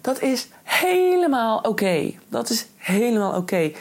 Dat 0.00 0.22
is 0.22 0.48
helemaal 0.62 1.58
oké. 1.58 2.12
Dat 2.28 2.50
is 2.50 2.66
helemaal 2.76 3.30
oké. 3.30 3.38
Okay. 3.38 3.76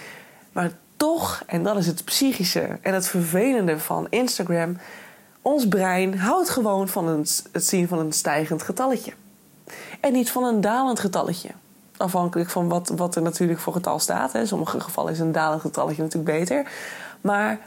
Maar 0.51 0.71
toch, 1.01 1.43
en 1.45 1.63
dat 1.63 1.77
is 1.77 1.87
het 1.87 2.05
psychische 2.05 2.77
en 2.81 2.93
het 2.93 3.07
vervelende 3.07 3.79
van 3.79 4.07
Instagram, 4.09 4.77
ons 5.41 5.67
brein 5.67 6.19
houdt 6.19 6.49
gewoon 6.49 6.87
van 6.87 7.07
het 7.07 7.65
zien 7.65 7.87
van 7.87 7.99
een 7.99 8.11
stijgend 8.11 8.63
getalletje. 8.63 9.13
En 9.99 10.13
niet 10.13 10.31
van 10.31 10.43
een 10.43 10.61
dalend 10.61 10.99
getalletje 10.99 11.49
afhankelijk 11.97 12.49
van 12.49 12.67
wat, 12.67 12.91
wat 12.95 13.15
er 13.15 13.21
natuurlijk 13.21 13.59
voor 13.59 13.73
getal 13.73 13.99
staat. 13.99 14.33
In 14.33 14.47
sommige 14.47 14.79
gevallen 14.79 15.11
is 15.11 15.19
een 15.19 15.31
dalend 15.31 15.61
getalletje 15.61 16.01
natuurlijk 16.01 16.39
beter. 16.39 16.71
Maar 17.21 17.59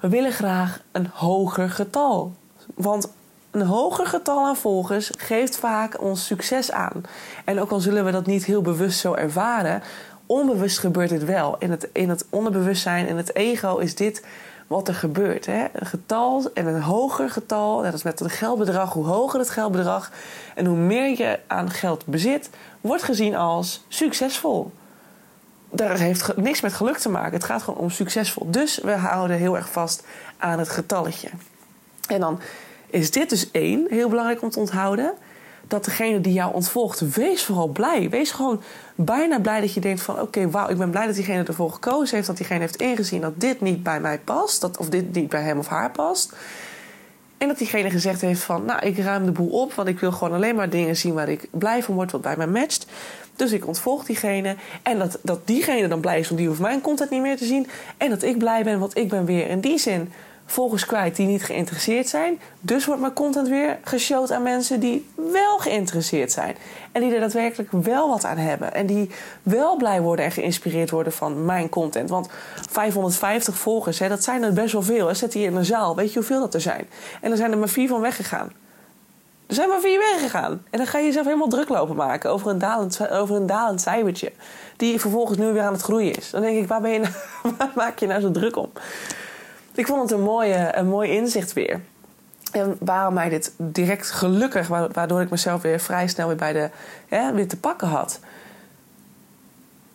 we 0.00 0.08
willen 0.08 0.32
graag 0.32 0.80
een 0.92 1.10
hoger 1.12 1.70
getal. 1.70 2.32
Want 2.74 3.08
een 3.50 3.62
hoger 3.66 4.06
getal 4.06 4.46
aan 4.46 4.56
volgers 4.56 5.10
geeft 5.16 5.56
vaak 5.56 6.00
ons 6.00 6.26
succes 6.26 6.70
aan. 6.72 7.02
En 7.44 7.60
ook 7.60 7.70
al 7.70 7.80
zullen 7.80 8.04
we 8.04 8.10
dat 8.10 8.26
niet 8.26 8.44
heel 8.44 8.62
bewust 8.62 8.98
zo 8.98 9.14
ervaren, 9.14 9.82
onbewust 10.32 10.78
gebeurt 10.78 11.10
het 11.10 11.24
wel. 11.24 11.56
In 11.58 11.70
het, 11.70 11.88
in 11.92 12.08
het 12.08 12.24
onderbewustzijn, 12.30 13.08
in 13.08 13.16
het 13.16 13.34
ego 13.34 13.76
is 13.76 13.94
dit 13.94 14.24
wat 14.66 14.88
er 14.88 14.94
gebeurt. 14.94 15.46
Hè? 15.46 15.66
Een 15.72 15.86
getal 15.86 16.50
en 16.54 16.66
een 16.66 16.82
hoger 16.82 17.30
getal, 17.30 17.82
dat 17.82 17.94
is 17.94 18.02
met 18.02 18.20
een 18.20 18.30
geldbedrag, 18.30 18.92
hoe 18.92 19.06
hoger 19.06 19.38
het 19.38 19.50
geldbedrag 19.50 20.10
en 20.54 20.66
hoe 20.66 20.76
meer 20.76 21.18
je 21.18 21.38
aan 21.46 21.70
geld 21.70 22.06
bezit, 22.06 22.50
wordt 22.80 23.02
gezien 23.02 23.36
als 23.36 23.84
succesvol. 23.88 24.72
Daar 25.70 25.98
heeft 25.98 26.36
niks 26.36 26.60
met 26.60 26.72
geluk 26.72 26.98
te 26.98 27.08
maken. 27.08 27.32
Het 27.32 27.44
gaat 27.44 27.62
gewoon 27.62 27.80
om 27.80 27.90
succesvol. 27.90 28.50
Dus 28.50 28.78
we 28.78 28.92
houden 28.92 29.36
heel 29.36 29.56
erg 29.56 29.70
vast 29.70 30.04
aan 30.36 30.58
het 30.58 30.68
getalletje. 30.68 31.28
En 32.08 32.20
dan 32.20 32.40
is 32.86 33.10
dit 33.10 33.30
dus 33.30 33.50
één, 33.50 33.86
heel 33.88 34.08
belangrijk 34.08 34.42
om 34.42 34.50
te 34.50 34.58
onthouden. 34.58 35.14
Dat 35.72 35.84
degene 35.84 36.20
die 36.20 36.32
jou 36.32 36.54
ontvolgt, 36.54 37.14
wees 37.14 37.44
vooral 37.44 37.68
blij. 37.68 38.10
Wees 38.10 38.30
gewoon 38.30 38.62
bijna 38.94 39.40
blij 39.40 39.60
dat 39.60 39.74
je 39.74 39.80
denkt 39.80 40.02
van... 40.02 40.20
oké, 40.20 40.50
wauw, 40.50 40.68
ik 40.68 40.78
ben 40.78 40.90
blij 40.90 41.06
dat 41.06 41.14
diegene 41.14 41.44
ervoor 41.44 41.72
gekozen 41.72 42.14
heeft... 42.14 42.26
dat 42.26 42.36
diegene 42.36 42.60
heeft 42.60 42.76
ingezien 42.76 43.20
dat 43.20 43.40
dit 43.40 43.60
niet 43.60 43.82
bij 43.82 44.00
mij 44.00 44.18
past... 44.18 44.60
Dat, 44.60 44.76
of 44.76 44.88
dit 44.88 45.14
niet 45.14 45.28
bij 45.28 45.42
hem 45.42 45.58
of 45.58 45.66
haar 45.66 45.90
past... 45.90 46.32
En 47.38 47.48
dat 47.48 47.58
diegene 47.58 47.90
gezegd 47.90 48.20
heeft 48.20 48.40
van, 48.40 48.64
nou, 48.64 48.86
ik 48.86 48.98
ruim 48.98 49.24
de 49.24 49.32
boel 49.32 49.48
op, 49.48 49.72
want 49.72 49.88
ik 49.88 50.00
wil 50.00 50.12
gewoon 50.12 50.32
alleen 50.34 50.54
maar 50.54 50.70
dingen 50.70 50.96
zien 50.96 51.14
waar 51.14 51.28
ik 51.28 51.48
blij 51.50 51.82
van 51.82 51.94
word, 51.94 52.12
wat 52.12 52.20
bij 52.20 52.36
mij 52.36 52.46
matcht. 52.46 52.86
Dus 53.36 53.52
ik 53.52 53.66
ontvolg 53.66 54.04
diegene. 54.04 54.56
En 54.82 54.98
dat, 54.98 55.18
dat 55.22 55.46
diegene 55.46 55.88
dan 55.88 56.00
blij 56.00 56.18
is, 56.18 56.26
want 56.26 56.38
die 56.38 56.48
hoeft 56.48 56.60
mijn 56.60 56.80
content 56.80 57.10
niet 57.10 57.22
meer 57.22 57.36
te 57.36 57.44
zien. 57.44 57.66
En 57.96 58.10
dat 58.10 58.22
ik 58.22 58.38
blij 58.38 58.64
ben, 58.64 58.78
want 58.78 58.96
ik 58.96 59.08
ben 59.08 59.24
weer 59.24 59.48
in 59.48 59.60
die 59.60 59.78
zin 59.78 60.12
volgers 60.52 60.86
kwijt 60.86 61.16
die 61.16 61.26
niet 61.26 61.44
geïnteresseerd 61.44 62.08
zijn. 62.08 62.40
Dus 62.60 62.86
wordt 62.86 63.00
mijn 63.00 63.12
content 63.12 63.48
weer 63.48 63.78
geshowd 63.84 64.30
aan 64.30 64.42
mensen 64.42 64.80
die 64.80 65.08
wel 65.14 65.58
geïnteresseerd 65.58 66.32
zijn. 66.32 66.56
En 66.92 67.00
die 67.00 67.14
er 67.14 67.20
daadwerkelijk 67.20 67.70
wel 67.72 68.08
wat 68.08 68.24
aan 68.24 68.36
hebben. 68.36 68.74
En 68.74 68.86
die 68.86 69.10
wel 69.42 69.76
blij 69.76 70.00
worden 70.00 70.24
en 70.24 70.30
geïnspireerd 70.30 70.90
worden 70.90 71.12
van 71.12 71.44
mijn 71.44 71.68
content. 71.68 72.10
Want 72.10 72.28
550 72.70 73.56
volgers, 73.56 73.98
hè, 73.98 74.08
dat 74.08 74.24
zijn 74.24 74.42
er 74.42 74.52
best 74.52 74.72
wel 74.72 74.82
veel. 74.82 75.14
Zet 75.14 75.32
die 75.32 75.46
in 75.46 75.56
een 75.56 75.64
zaal, 75.64 75.96
weet 75.96 76.12
je 76.12 76.18
hoeveel 76.18 76.40
dat 76.40 76.54
er 76.54 76.60
zijn? 76.60 76.88
En 77.20 77.30
er 77.30 77.36
zijn 77.36 77.52
er 77.52 77.58
maar 77.58 77.68
vier 77.68 77.88
van 77.88 78.00
weggegaan. 78.00 78.52
Er 79.46 79.54
zijn 79.54 79.68
maar 79.68 79.80
vier 79.80 79.98
weggegaan. 79.98 80.52
En 80.70 80.78
dan 80.78 80.86
ga 80.86 80.98
je 80.98 81.06
jezelf 81.06 81.26
helemaal 81.26 81.48
druk 81.48 81.68
lopen 81.68 81.96
maken 81.96 82.30
over 82.30 82.50
een 82.50 82.58
dalend, 82.58 83.10
over 83.10 83.36
een 83.36 83.46
dalend 83.46 83.80
cijfertje. 83.80 84.32
Die 84.76 85.00
vervolgens 85.00 85.38
nu 85.38 85.52
weer 85.52 85.62
aan 85.62 85.72
het 85.72 85.82
groeien 85.82 86.14
is. 86.14 86.30
Dan 86.30 86.40
denk 86.40 86.58
ik, 86.58 86.68
waar, 86.68 86.80
ben 86.80 86.90
je 86.90 86.98
nou, 86.98 87.14
waar 87.58 87.70
maak 87.74 87.98
je 87.98 88.06
nou 88.06 88.20
zo 88.20 88.30
druk 88.30 88.56
om? 88.56 88.70
Ik 89.74 89.86
vond 89.86 90.02
het 90.02 90.10
een, 90.10 90.24
mooie, 90.24 90.76
een 90.76 90.88
mooi 90.88 91.10
inzicht 91.10 91.52
weer. 91.52 91.80
En 92.52 92.76
waarom 92.80 93.14
mij 93.14 93.28
dit 93.28 93.52
direct 93.56 94.10
gelukkig, 94.10 94.68
waardoor 94.68 95.20
ik 95.20 95.30
mezelf 95.30 95.62
weer 95.62 95.80
vrij 95.80 96.08
snel 96.08 96.26
weer 96.26 96.36
bij 96.36 96.52
de 96.52 96.70
weer 97.34 97.48
te 97.48 97.56
pakken 97.56 97.88
had, 97.88 98.20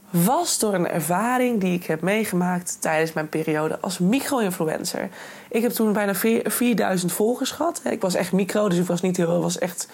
was 0.10 0.60
door 0.60 0.74
een 0.74 0.88
ervaring 0.88 1.60
die 1.60 1.74
ik 1.74 1.86
heb 1.86 2.02
meegemaakt 2.02 2.78
tijdens 2.82 3.14
mijn 3.14 3.30
periode 3.30 3.80
als 3.80 4.00
micro-influencer. 4.00 5.10
Ik 5.50 5.62
heb 5.62 5.72
toen 5.72 5.94
bijna 5.94 6.16
4000 6.44 7.12
volgers 7.12 7.52
gehad. 7.52 7.82
Ik 7.84 8.02
was 8.02 8.16
echt 8.16 8.32
micro, 8.32 8.70
dus 8.70 8.78
ik 8.78 8.86
was 8.86 9.02
niet 9.02 9.18
heel, 9.18 9.42
was 9.42 9.58
echt, 9.58 9.88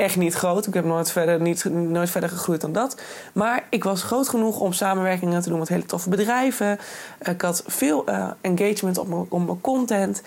echt 0.00 0.16
niet 0.16 0.34
groot. 0.34 0.66
Ik 0.66 0.74
heb 0.74 0.84
nooit 0.84 1.12
verder, 1.12 1.40
niet, 1.40 1.64
nooit 1.64 2.10
verder 2.10 2.28
gegroeid 2.28 2.60
dan 2.60 2.72
dat. 2.72 3.00
Maar 3.32 3.64
ik 3.70 3.84
was 3.84 4.02
groot 4.02 4.28
genoeg 4.28 4.60
om 4.60 4.72
samenwerkingen 4.72 5.42
te 5.42 5.48
doen 5.48 5.58
met 5.58 5.68
hele 5.68 5.86
toffe 5.86 6.08
bedrijven. 6.08 6.78
Ik 7.22 7.40
had 7.40 7.62
veel 7.66 8.08
uh, 8.08 8.30
engagement 8.40 8.98
op 8.98 9.08
mijn, 9.08 9.26
op 9.28 9.46
mijn 9.46 9.60
content. 9.60 10.22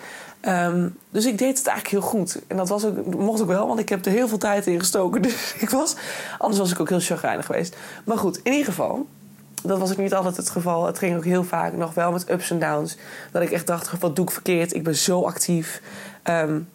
Um, 0.48 0.96
dus 1.10 1.26
ik 1.26 1.38
deed 1.38 1.58
het 1.58 1.66
eigenlijk 1.66 2.00
heel 2.00 2.10
goed. 2.10 2.42
En 2.46 2.56
dat 2.56 2.68
was 2.68 2.84
ook, 2.84 3.14
mocht 3.14 3.40
ook 3.40 3.46
wel, 3.48 3.66
want 3.66 3.78
ik 3.80 3.88
heb 3.88 4.06
er 4.06 4.12
heel 4.12 4.28
veel 4.28 4.38
tijd 4.38 4.66
in 4.66 4.78
gestoken. 4.78 5.22
Dus 5.22 5.54
ik 5.58 5.70
was, 5.70 5.96
anders 6.38 6.60
was 6.60 6.70
ik 6.70 6.80
ook 6.80 6.88
heel 6.88 7.00
chagrijnig 7.00 7.46
geweest. 7.46 7.76
Maar 8.04 8.18
goed, 8.18 8.40
in 8.42 8.52
ieder 8.52 8.66
geval, 8.66 9.06
dat 9.62 9.78
was 9.78 9.90
ook 9.90 9.98
niet 9.98 10.14
altijd 10.14 10.36
het 10.36 10.50
geval. 10.50 10.86
Het 10.86 10.98
ging 10.98 11.16
ook 11.16 11.24
heel 11.24 11.44
vaak 11.44 11.72
nog 11.72 11.94
wel 11.94 12.12
met 12.12 12.30
ups 12.30 12.50
en 12.50 12.58
downs. 12.58 12.96
Dat 13.32 13.42
ik 13.42 13.50
echt 13.50 13.66
dacht, 13.66 14.00
wat 14.00 14.16
doe 14.16 14.24
ik 14.24 14.30
verkeerd? 14.30 14.74
Ik 14.74 14.82
ben 14.82 14.96
zo 14.96 15.22
actief. 15.22 15.82
Um, 16.24 16.68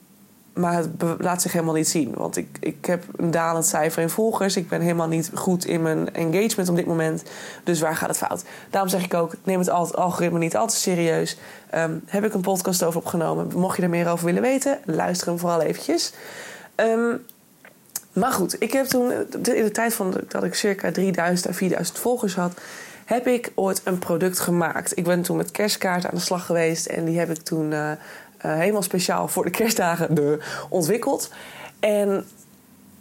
maar 0.60 0.74
het 0.74 0.90
laat 1.20 1.42
zich 1.42 1.52
helemaal 1.52 1.74
niet 1.74 1.88
zien. 1.88 2.14
Want 2.14 2.38
ik, 2.38 2.58
ik 2.60 2.86
heb 2.86 3.04
een 3.16 3.32
dalend 3.32 3.66
cijfer 3.66 4.02
in 4.02 4.10
volgers. 4.10 4.58
Ik 4.58 4.70
ben 4.70 4.82
helemaal 4.82 5.08
niet 5.08 5.32
goed 5.34 5.66
in 5.66 5.82
mijn 5.82 6.14
engagement 6.14 6.70
op 6.70 6.76
dit 6.76 6.86
moment. 6.86 7.24
Dus 7.64 7.80
waar 7.80 7.96
gaat 7.96 8.10
het 8.10 8.18
fout? 8.18 8.44
Daarom 8.70 8.90
zeg 8.90 9.04
ik 9.04 9.14
ook, 9.14 9.34
neem 9.44 9.60
het 9.60 9.70
algoritme 9.70 10.40
niet 10.40 10.56
al 10.56 10.68
te 10.68 10.76
serieus. 10.76 11.38
Um, 11.76 12.02
heb 12.06 12.24
ik 12.26 12.34
een 12.34 12.42
podcast 12.42 12.84
over 12.84 13.00
opgenomen. 13.00 13.48
Mocht 13.56 13.78
je 13.78 13.84
er 13.84 13.90
meer 13.90 14.10
over 14.10 14.26
willen 14.26 14.42
weten, 14.42 14.80
luister 14.86 15.28
hem 15.28 15.40
vooral 15.40 15.62
eventjes. 15.62 16.14
Um, 16.76 17.26
maar 18.14 18.32
goed, 18.32 18.56
ik 18.62 18.74
heb 18.74 18.86
toen 18.86 19.12
in 19.32 19.64
de 19.64 19.72
tijd 19.72 19.94
van 19.94 20.14
dat 20.28 20.44
ik 20.44 20.54
circa 20.54 20.92
3000 20.92 21.48
à 21.48 21.54
4000 21.54 22.00
volgers 22.00 22.36
had, 22.36 22.54
heb 23.06 23.28
ik 23.28 23.52
ooit 23.56 23.82
een 23.84 24.00
product 24.00 24.40
gemaakt. 24.40 24.98
Ik 24.98 25.04
ben 25.04 25.22
toen 25.22 25.38
met 25.38 25.52
kerstkaarten 25.52 26.10
aan 26.10 26.16
de 26.16 26.22
slag 26.22 26.46
geweest 26.46 26.86
en 26.86 27.06
die 27.06 27.20
heb 27.20 27.30
ik 27.30 27.38
toen 27.38 27.72
uh, 27.72 27.92
helemaal 28.48 28.82
speciaal 28.82 29.28
voor 29.28 29.44
de 29.44 29.50
kerstdagen 29.50 30.16
de, 30.16 30.40
ontwikkeld. 30.70 31.30
En 31.80 32.26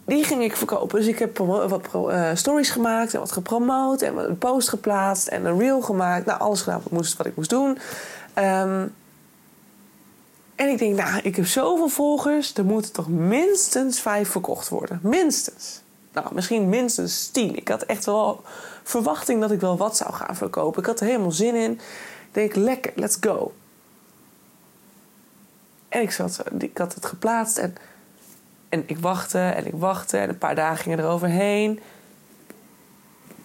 die 0.05 0.23
ging 0.23 0.43
ik 0.43 0.55
verkopen. 0.55 0.99
Dus 0.99 1.07
ik 1.07 1.19
heb 1.19 1.37
wat 1.37 1.87
uh, 1.95 2.29
stories 2.33 2.69
gemaakt 2.69 3.13
en 3.13 3.19
wat 3.19 3.31
gepromoot 3.31 4.01
en 4.01 4.17
een 4.17 4.37
post 4.37 4.69
geplaatst 4.69 5.27
en 5.27 5.45
een 5.45 5.59
reel 5.59 5.81
gemaakt. 5.81 6.25
Nou, 6.25 6.39
alles 6.39 6.61
gedaan 6.61 6.81
wat, 6.83 6.91
moest, 6.91 7.17
wat 7.17 7.25
ik 7.25 7.35
moest 7.35 7.49
doen. 7.49 7.77
Um, 8.35 8.93
en 10.59 10.69
ik 10.69 10.77
denk, 10.77 10.95
nou, 10.95 11.19
ik 11.23 11.35
heb 11.35 11.45
zoveel 11.45 11.87
volgers, 11.87 12.53
er 12.53 12.65
moeten 12.65 12.91
toch 12.91 13.07
minstens 13.07 13.99
vijf 13.99 14.29
verkocht 14.29 14.69
worden. 14.69 14.99
Minstens. 15.03 15.81
Nou, 16.13 16.27
misschien 16.33 16.69
minstens 16.69 17.27
tien. 17.27 17.55
Ik 17.55 17.67
had 17.67 17.81
echt 17.81 18.05
wel 18.05 18.41
verwachting 18.83 19.41
dat 19.41 19.51
ik 19.51 19.59
wel 19.59 19.77
wat 19.77 19.97
zou 19.97 20.13
gaan 20.13 20.35
verkopen. 20.35 20.81
Ik 20.81 20.87
had 20.87 20.99
er 20.99 21.05
helemaal 21.05 21.31
zin 21.31 21.55
in. 21.55 21.71
Ik 21.71 21.79
denk, 22.31 22.55
lekker, 22.55 22.91
let's 22.95 23.17
go. 23.19 23.51
En 25.89 26.01
ik, 26.01 26.11
zat, 26.11 26.43
had 26.73 26.93
het 26.93 27.05
geplaatst 27.05 27.57
en, 27.57 27.75
en 28.69 28.83
ik 28.85 28.97
wachtte 28.97 29.39
en 29.39 29.65
ik 29.65 29.73
wachtte. 29.75 30.17
En 30.17 30.29
een 30.29 30.37
paar 30.37 30.55
dagen 30.55 30.77
gingen 30.77 30.99
eroverheen. 30.99 31.79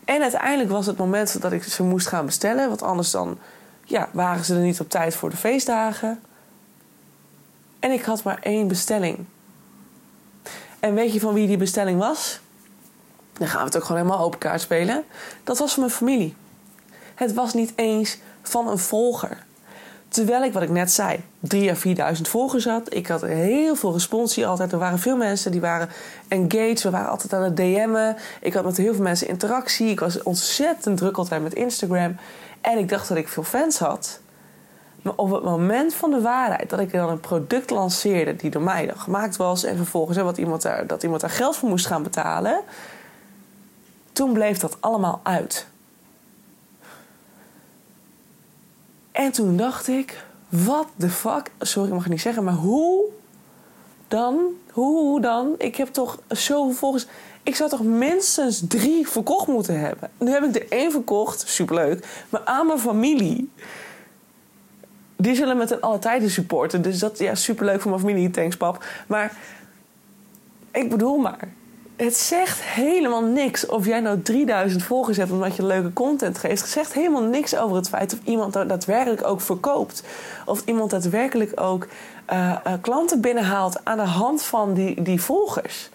En 0.04 0.22
uiteindelijk 0.22 0.70
was 0.70 0.86
het 0.86 0.96
moment 0.96 1.40
dat 1.42 1.52
ik 1.52 1.62
ze 1.62 1.82
moest 1.82 2.06
gaan 2.06 2.26
bestellen. 2.26 2.68
Want 2.68 2.82
anders 2.82 3.10
dan 3.10 3.38
ja, 3.84 4.08
waren 4.12 4.44
ze 4.44 4.54
er 4.54 4.60
niet 4.60 4.80
op 4.80 4.90
tijd 4.90 5.14
voor 5.14 5.30
de 5.30 5.36
feestdagen. 5.36 6.20
En 7.78 7.90
ik 7.90 8.02
had 8.02 8.22
maar 8.22 8.38
één 8.42 8.68
bestelling. 8.68 9.24
En 10.80 10.94
weet 10.94 11.12
je 11.12 11.20
van 11.20 11.34
wie 11.34 11.46
die 11.46 11.56
bestelling 11.56 11.98
was? 11.98 12.40
Dan 13.32 13.48
gaan 13.48 13.58
we 13.58 13.64
het 13.64 13.76
ook 13.76 13.84
gewoon 13.84 14.02
helemaal 14.02 14.24
open 14.24 14.38
kaart 14.38 14.60
spelen. 14.60 15.04
Dat 15.44 15.58
was 15.58 15.72
van 15.72 15.82
mijn 15.82 15.94
familie. 15.94 16.34
Het 17.14 17.32
was 17.32 17.54
niet 17.54 17.72
eens 17.76 18.18
van 18.42 18.68
een 18.68 18.78
volger. 18.78 19.43
Terwijl 20.14 20.42
ik, 20.42 20.52
wat 20.52 20.62
ik 20.62 20.70
net 20.70 20.92
zei, 20.92 21.20
3 21.40 21.70
à 21.70 22.14
4.000 22.14 22.20
volgers 22.20 22.64
had. 22.64 22.94
Ik 22.94 23.06
had 23.06 23.22
heel 23.22 23.74
veel 23.74 23.92
responsie 23.92 24.46
altijd. 24.46 24.72
Er 24.72 24.78
waren 24.78 24.98
veel 24.98 25.16
mensen 25.16 25.50
die 25.50 25.60
waren 25.60 25.88
engaged. 26.28 26.82
We 26.82 26.90
waren 26.90 27.10
altijd 27.10 27.32
aan 27.32 27.42
het 27.42 27.56
DM'en. 27.56 28.16
Ik 28.40 28.54
had 28.54 28.64
met 28.64 28.76
heel 28.76 28.94
veel 28.94 29.02
mensen 29.02 29.28
interactie. 29.28 29.88
Ik 29.88 30.00
was 30.00 30.22
ontzettend 30.22 30.96
druk 30.96 31.16
altijd 31.16 31.42
met 31.42 31.54
Instagram. 31.54 32.16
En 32.60 32.78
ik 32.78 32.88
dacht 32.88 33.08
dat 33.08 33.16
ik 33.16 33.28
veel 33.28 33.42
fans 33.42 33.78
had. 33.78 34.20
Maar 35.02 35.12
op 35.16 35.30
het 35.30 35.42
moment 35.42 35.94
van 35.94 36.10
de 36.10 36.20
waarheid 36.20 36.70
dat 36.70 36.80
ik 36.80 36.92
dan 36.92 37.10
een 37.10 37.20
product 37.20 37.70
lanceerde 37.70 38.36
die 38.36 38.50
door 38.50 38.62
mij 38.62 38.86
dan 38.86 38.98
gemaakt 38.98 39.36
was 39.36 39.64
en 39.64 39.76
vervolgens 39.76 40.16
hè, 40.16 40.22
wat 40.22 40.38
iemand 40.38 40.62
daar, 40.62 40.86
dat 40.86 41.02
iemand 41.02 41.20
daar 41.20 41.30
geld 41.30 41.56
voor 41.56 41.68
moest 41.68 41.86
gaan 41.86 42.02
betalen, 42.02 42.60
toen 44.12 44.32
bleef 44.32 44.58
dat 44.58 44.76
allemaal 44.80 45.20
uit. 45.22 45.66
En 49.14 49.32
toen 49.32 49.56
dacht 49.56 49.88
ik, 49.88 50.24
wat 50.48 50.88
de 50.96 51.08
fuck, 51.08 51.50
sorry, 51.58 51.88
ik 51.88 51.94
mag 51.94 52.02
het 52.02 52.12
niet 52.12 52.20
zeggen, 52.20 52.44
maar 52.44 52.54
hoe 52.54 53.04
dan? 54.08 54.38
Hoe 54.70 55.20
dan? 55.20 55.54
Ik 55.58 55.76
heb 55.76 55.88
toch 55.88 56.18
zoveel 56.28 56.74
volgers. 56.74 57.06
Ik 57.42 57.54
zou 57.54 57.70
toch 57.70 57.82
minstens 57.82 58.62
drie 58.68 59.08
verkocht 59.08 59.46
moeten 59.46 59.80
hebben. 59.80 60.10
Nu 60.18 60.30
heb 60.30 60.42
ik 60.42 60.54
er 60.54 60.66
één 60.68 60.90
verkocht, 60.90 61.48
superleuk, 61.48 62.24
maar 62.28 62.44
aan 62.44 62.66
mijn 62.66 62.78
familie 62.78 63.50
die 65.16 65.34
zullen 65.34 65.56
met 65.56 65.70
een 65.70 65.80
alle 65.80 65.98
tijden 65.98 66.30
supporten. 66.30 66.82
Dus 66.82 66.98
dat 66.98 67.18
ja, 67.18 67.34
superleuk 67.34 67.80
voor 67.80 67.90
mijn 67.90 68.02
familie. 68.02 68.30
Thanks, 68.30 68.56
pap. 68.56 68.84
Maar 69.06 69.36
ik 70.70 70.90
bedoel 70.90 71.16
maar. 71.16 71.48
Het 71.96 72.16
zegt 72.16 72.62
helemaal 72.62 73.22
niks 73.22 73.66
of 73.66 73.86
jij 73.86 74.00
nou 74.00 74.22
3000 74.22 74.82
volgers 74.82 75.16
hebt 75.16 75.30
omdat 75.30 75.56
je 75.56 75.66
leuke 75.66 75.92
content 75.92 76.38
geeft. 76.38 76.60
Het 76.60 76.70
zegt 76.70 76.92
helemaal 76.92 77.22
niks 77.22 77.56
over 77.56 77.76
het 77.76 77.88
feit 77.88 78.12
of 78.12 78.18
iemand 78.24 78.52
daadwerkelijk 78.52 79.24
ook 79.24 79.40
verkoopt. 79.40 80.02
Of 80.46 80.62
iemand 80.64 80.90
daadwerkelijk 80.90 81.60
ook 81.60 81.86
uh, 82.32 82.56
uh, 82.66 82.72
klanten 82.80 83.20
binnenhaalt 83.20 83.84
aan 83.84 83.96
de 83.96 84.02
hand 84.02 84.42
van 84.42 84.74
die, 84.74 85.02
die 85.02 85.20
volgers. 85.20 85.90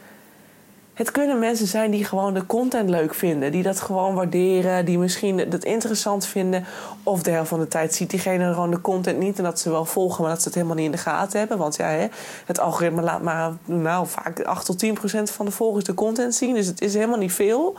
Het 1.00 1.12
kunnen 1.12 1.40
mensen 1.40 1.68
zijn 1.68 1.92
die 1.92 2.06
gewoon 2.06 2.34
de 2.34 2.46
content 2.46 2.90
leuk 2.90 3.14
vinden. 3.14 3.52
Die 3.52 3.64
dat 3.64 3.80
gewoon 3.80 4.16
waarderen. 4.16 4.86
Die 4.86 4.98
misschien 4.98 5.38
het 5.38 5.64
interessant 5.64 6.26
vinden. 6.26 6.66
Of 7.04 7.24
de 7.24 7.32
helft 7.32 7.50
van 7.50 7.60
de 7.60 7.68
tijd 7.68 7.96
ziet 7.96 8.10
diegene 8.10 8.54
gewoon 8.54 8.72
de 8.72 8.82
content 8.82 9.20
niet. 9.20 9.38
En 9.38 9.44
dat 9.44 9.60
ze 9.60 9.70
wel 9.70 9.86
volgen, 9.86 10.22
maar 10.22 10.32
dat 10.32 10.42
ze 10.42 10.48
het 10.48 10.56
helemaal 10.56 10.76
niet 10.76 10.86
in 10.86 10.92
de 10.92 10.98
gaten 10.98 11.40
hebben. 11.40 11.58
Want 11.58 11.76
ja, 11.76 12.08
het 12.46 12.60
algoritme 12.60 13.02
laat 13.02 13.22
maar 13.22 13.52
nou, 13.66 14.08
vaak 14.08 14.42
8 14.42 14.66
tot 14.66 14.80
10 14.80 14.94
procent 14.94 15.32
van 15.32 15.46
de 15.46 15.52
volgers 15.52 15.86
de 15.86 15.94
content 15.94 16.36
zien. 16.36 16.54
Dus 16.54 16.66
het 16.66 16.82
is 16.82 16.94
helemaal 16.94 17.18
niet 17.18 17.34
veel. 17.34 17.78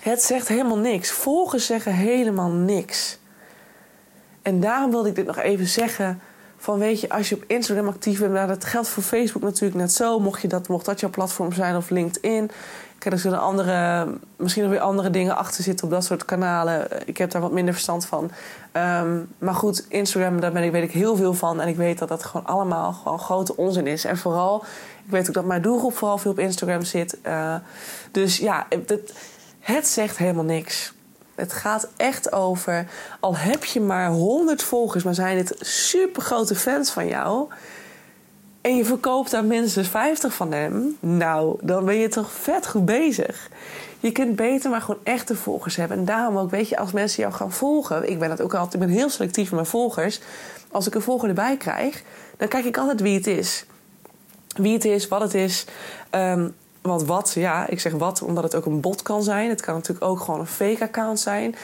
Het 0.00 0.22
zegt 0.22 0.48
helemaal 0.48 0.78
niks. 0.78 1.10
Volgers 1.10 1.66
zeggen 1.66 1.92
helemaal 1.92 2.50
niks. 2.50 3.18
En 4.42 4.60
daarom 4.60 4.90
wilde 4.90 5.08
ik 5.08 5.14
dit 5.14 5.26
nog 5.26 5.38
even 5.38 5.66
zeggen 5.66 6.20
van 6.58 6.78
weet 6.78 7.00
je, 7.00 7.08
als 7.08 7.28
je 7.28 7.34
op 7.34 7.44
Instagram 7.46 7.88
actief 7.88 8.20
bent, 8.20 8.32
nou, 8.32 8.48
dat 8.48 8.64
geldt 8.64 8.88
voor 8.88 9.02
Facebook 9.02 9.42
natuurlijk 9.42 9.80
net 9.80 9.92
zo. 9.92 10.20
Mocht, 10.20 10.42
je 10.42 10.48
dat, 10.48 10.68
mocht 10.68 10.84
dat 10.84 11.00
jouw 11.00 11.10
platform 11.10 11.52
zijn 11.52 11.76
of 11.76 11.90
LinkedIn. 11.90 12.50
Kijk, 12.98 13.14
er 13.14 13.20
zullen 13.20 13.40
andere, 13.40 14.06
misschien 14.36 14.62
nog 14.62 14.72
weer 14.72 14.80
andere 14.80 15.10
dingen 15.10 15.36
achter 15.36 15.62
zitten 15.62 15.84
op 15.84 15.90
dat 15.90 16.04
soort 16.04 16.24
kanalen. 16.24 16.88
Ik 17.06 17.16
heb 17.16 17.30
daar 17.30 17.42
wat 17.42 17.52
minder 17.52 17.72
verstand 17.74 18.06
van. 18.06 18.30
Um, 18.72 19.28
maar 19.38 19.54
goed, 19.54 19.86
Instagram, 19.88 20.40
daar 20.40 20.52
ben 20.52 20.62
ik, 20.62 20.72
weet 20.72 20.82
ik 20.82 20.92
heel 20.92 21.16
veel 21.16 21.34
van. 21.34 21.60
En 21.60 21.68
ik 21.68 21.76
weet 21.76 21.98
dat 21.98 22.08
dat 22.08 22.24
gewoon 22.24 22.46
allemaal 22.46 22.92
gewoon 22.92 23.18
grote 23.18 23.56
onzin 23.56 23.86
is. 23.86 24.04
En 24.04 24.16
vooral, 24.16 24.64
ik 25.04 25.10
weet 25.10 25.28
ook 25.28 25.34
dat 25.34 25.44
mijn 25.44 25.62
doelgroep 25.62 25.96
vooral 25.96 26.18
veel 26.18 26.30
op 26.30 26.38
Instagram 26.38 26.82
zit. 26.82 27.18
Uh, 27.26 27.54
dus 28.10 28.38
ja, 28.38 28.66
het 29.60 29.88
zegt 29.88 30.16
helemaal 30.16 30.44
niks. 30.44 30.92
Het 31.38 31.52
gaat 31.52 31.88
echt 31.96 32.32
over, 32.32 32.86
al 33.20 33.36
heb 33.36 33.64
je 33.64 33.80
maar 33.80 34.10
100 34.10 34.62
volgers, 34.62 35.04
maar 35.04 35.14
zijn 35.14 35.36
het 35.36 35.54
super 35.60 36.22
grote 36.22 36.54
fans 36.54 36.90
van 36.90 37.06
jou. 37.06 37.48
en 38.60 38.76
je 38.76 38.84
verkoopt 38.84 39.30
daar 39.30 39.44
minstens 39.44 39.88
50 39.88 40.34
van 40.34 40.52
hem, 40.52 40.96
nou, 41.00 41.58
dan 41.62 41.84
ben 41.84 41.94
je 41.94 42.08
toch 42.08 42.32
vet 42.32 42.68
goed 42.68 42.84
bezig. 42.84 43.48
Je 44.00 44.12
kunt 44.12 44.36
beter 44.36 44.70
maar 44.70 44.80
gewoon 44.80 45.00
echte 45.02 45.36
volgers 45.36 45.76
hebben. 45.76 45.98
En 45.98 46.04
daarom 46.04 46.38
ook, 46.38 46.50
weet 46.50 46.68
je, 46.68 46.78
als 46.78 46.92
mensen 46.92 47.22
jou 47.22 47.34
gaan 47.34 47.52
volgen, 47.52 48.10
ik 48.10 48.18
ben 48.18 48.28
dat 48.28 48.40
ook 48.40 48.54
altijd, 48.54 48.74
ik 48.74 48.80
ben 48.80 48.96
heel 48.96 49.10
selectief 49.10 49.44
met 49.44 49.54
mijn 49.54 49.66
volgers. 49.66 50.20
Als 50.70 50.86
ik 50.86 50.94
een 50.94 51.02
volger 51.02 51.28
erbij 51.28 51.56
krijg, 51.56 52.02
dan 52.36 52.48
kijk 52.48 52.64
ik 52.64 52.76
altijd 52.76 53.00
wie 53.00 53.14
het 53.14 53.26
is. 53.26 53.64
Wie 54.56 54.72
het 54.72 54.84
is, 54.84 55.08
wat 55.08 55.20
het 55.20 55.34
is. 55.34 55.64
Um, 56.10 56.54
want 56.82 57.04
wat, 57.04 57.32
ja, 57.34 57.66
ik 57.66 57.80
zeg 57.80 57.92
wat 57.92 58.22
omdat 58.22 58.44
het 58.44 58.54
ook 58.54 58.66
een 58.66 58.80
bot 58.80 59.02
kan 59.02 59.22
zijn. 59.22 59.48
Het 59.48 59.60
kan 59.60 59.74
natuurlijk 59.74 60.06
ook 60.06 60.20
gewoon 60.20 60.40
een 60.40 60.46
fake 60.46 60.82
account 60.82 61.20
zijn. 61.20 61.54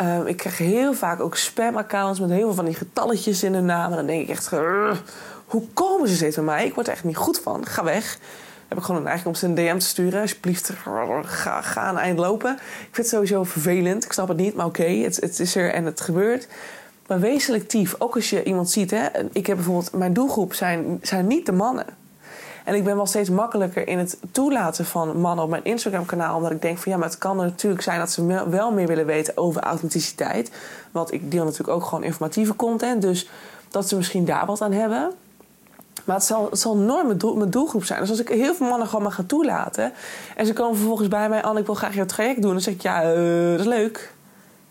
Um, 0.00 0.26
ik 0.26 0.36
krijg 0.36 0.58
heel 0.58 0.94
vaak 0.94 1.20
ook 1.20 1.36
spam-accounts 1.36 2.20
met 2.20 2.30
heel 2.30 2.40
veel 2.40 2.54
van 2.54 2.64
die 2.64 2.74
getalletjes 2.74 3.42
in 3.42 3.52
de 3.52 3.60
naam. 3.60 3.90
En 3.90 3.96
dan 3.96 4.06
denk 4.06 4.22
ik 4.22 4.28
echt, 4.28 4.50
hoe 5.46 5.62
komen 5.72 6.08
ze 6.08 6.14
steeds 6.14 6.36
bij 6.36 6.44
mij? 6.44 6.66
Ik 6.66 6.74
word 6.74 6.86
er 6.86 6.92
echt 6.92 7.04
niet 7.04 7.16
goed 7.16 7.40
van. 7.40 7.66
Ga 7.66 7.84
weg. 7.84 8.18
heb 8.68 8.78
ik 8.78 8.84
gewoon 8.84 9.06
eigenlijk 9.06 9.36
om 9.36 9.42
ze 9.42 9.46
een 9.46 9.68
DM 9.68 9.78
te 9.78 9.86
sturen. 9.86 10.20
Alsjeblieft, 10.20 10.72
ga, 11.22 11.60
ga 11.60 11.88
een 11.88 11.96
eind 11.96 12.18
lopen. 12.18 12.52
Ik 12.52 12.58
vind 12.80 12.96
het 12.96 13.08
sowieso 13.08 13.44
vervelend. 13.44 14.04
Ik 14.04 14.12
snap 14.12 14.28
het 14.28 14.36
niet, 14.36 14.54
maar 14.54 14.66
oké, 14.66 14.84
het, 14.84 15.16
het 15.16 15.40
is 15.40 15.54
er 15.54 15.72
en 15.72 15.84
het 15.84 16.00
gebeurt. 16.00 16.48
Maar 17.06 17.20
wees 17.20 17.44
selectief. 17.44 17.94
Ook 17.98 18.14
als 18.14 18.30
je 18.30 18.42
iemand 18.42 18.70
ziet. 18.70 18.90
Hè? 18.90 19.06
Ik 19.32 19.46
heb 19.46 19.56
bijvoorbeeld, 19.56 19.92
mijn 19.92 20.12
doelgroep 20.12 20.54
zijn, 20.54 20.98
zijn 21.02 21.26
niet 21.26 21.46
de 21.46 21.52
mannen. 21.52 21.86
En 22.64 22.74
ik 22.74 22.84
ben 22.84 22.96
wel 22.96 23.06
steeds 23.06 23.28
makkelijker 23.28 23.88
in 23.88 23.98
het 23.98 24.18
toelaten 24.30 24.84
van 24.84 25.20
mannen 25.20 25.44
op 25.44 25.50
mijn 25.50 25.64
Instagram-kanaal. 25.64 26.36
Omdat 26.36 26.50
ik 26.50 26.62
denk 26.62 26.78
van 26.78 26.92
ja, 26.92 26.98
maar 26.98 27.08
het 27.08 27.18
kan 27.18 27.36
natuurlijk 27.36 27.82
zijn 27.82 27.98
dat 27.98 28.10
ze 28.10 28.48
wel 28.48 28.72
meer 28.72 28.86
willen 28.86 29.06
weten 29.06 29.36
over 29.36 29.62
authenticiteit. 29.62 30.50
Want 30.90 31.12
ik 31.12 31.30
deel 31.30 31.44
natuurlijk 31.44 31.78
ook 31.78 31.84
gewoon 31.84 32.04
informatieve 32.04 32.56
content. 32.56 33.02
Dus 33.02 33.28
dat 33.68 33.88
ze 33.88 33.96
misschien 33.96 34.24
daar 34.24 34.46
wat 34.46 34.60
aan 34.60 34.72
hebben. 34.72 35.12
Maar 36.04 36.16
het 36.16 36.24
zal, 36.24 36.46
het 36.50 36.58
zal 36.58 36.76
nooit 36.76 37.06
mijn, 37.06 37.18
doel, 37.18 37.36
mijn 37.36 37.50
doelgroep 37.50 37.84
zijn. 37.84 38.00
Dus 38.00 38.10
als 38.10 38.20
ik 38.20 38.28
heel 38.28 38.54
veel 38.54 38.66
mannen 38.66 38.88
gewoon 38.88 39.02
maar 39.02 39.12
ga 39.12 39.22
toelaten. 39.26 39.92
En 40.36 40.46
ze 40.46 40.52
komen 40.52 40.76
vervolgens 40.76 41.08
bij 41.08 41.28
mij, 41.28 41.42
Anne, 41.42 41.60
ik 41.60 41.66
wil 41.66 41.74
graag 41.74 41.94
jouw 41.94 42.06
traject 42.06 42.42
doen. 42.42 42.50
Dan 42.50 42.60
zeg 42.60 42.74
ik, 42.74 42.82
ja, 42.82 43.14
uh, 43.14 43.50
dat 43.50 43.60
is 43.60 43.66
leuk. 43.66 44.12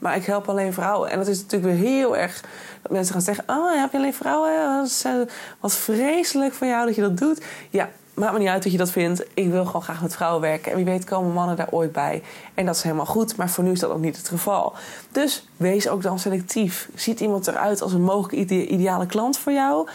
Maar 0.01 0.15
ik 0.15 0.25
help 0.25 0.49
alleen 0.49 0.73
vrouwen. 0.73 1.09
En 1.09 1.17
dat 1.17 1.27
is 1.27 1.41
natuurlijk 1.41 1.73
weer 1.73 1.89
heel 1.89 2.17
erg 2.17 2.43
dat 2.81 2.91
mensen 2.91 3.13
gaan 3.13 3.21
zeggen: 3.21 3.43
Oh, 3.47 3.79
heb 3.81 3.91
je 3.91 3.97
alleen 3.97 4.13
vrouwen? 4.13 4.51
Dat 4.77 5.03
uh, 5.07 5.13
wat 5.59 5.75
vreselijk 5.75 6.53
van 6.53 6.67
jou 6.67 6.85
dat 6.85 6.95
je 6.95 7.01
dat 7.01 7.17
doet. 7.17 7.43
Ja, 7.69 7.89
maakt 8.13 8.33
me 8.33 8.39
niet 8.39 8.47
uit 8.47 8.63
wat 8.63 8.71
je 8.71 8.77
dat 8.77 8.91
vindt. 8.91 9.23
Ik 9.33 9.49
wil 9.49 9.65
gewoon 9.65 9.81
graag 9.81 10.01
met 10.01 10.15
vrouwen 10.15 10.41
werken. 10.41 10.71
En 10.71 10.77
wie 10.77 10.85
weet 10.85 11.03
komen 11.03 11.33
mannen 11.33 11.55
daar 11.55 11.71
ooit 11.71 11.91
bij. 11.91 12.23
En 12.53 12.65
dat 12.65 12.75
is 12.75 12.81
helemaal 12.81 13.05
goed. 13.05 13.35
Maar 13.35 13.49
voor 13.49 13.63
nu 13.63 13.71
is 13.71 13.79
dat 13.79 13.89
nog 13.89 13.99
niet 13.99 14.17
het 14.17 14.27
geval. 14.27 14.73
Dus 15.11 15.47
wees 15.57 15.89
ook 15.89 16.01
dan 16.01 16.19
selectief. 16.19 16.89
Ziet 16.95 17.19
iemand 17.19 17.47
eruit 17.47 17.81
als 17.81 17.93
een 17.93 18.03
mogelijk 18.03 18.49
ideale 18.49 19.05
klant 19.05 19.37
voor 19.37 19.53
jou? 19.53 19.87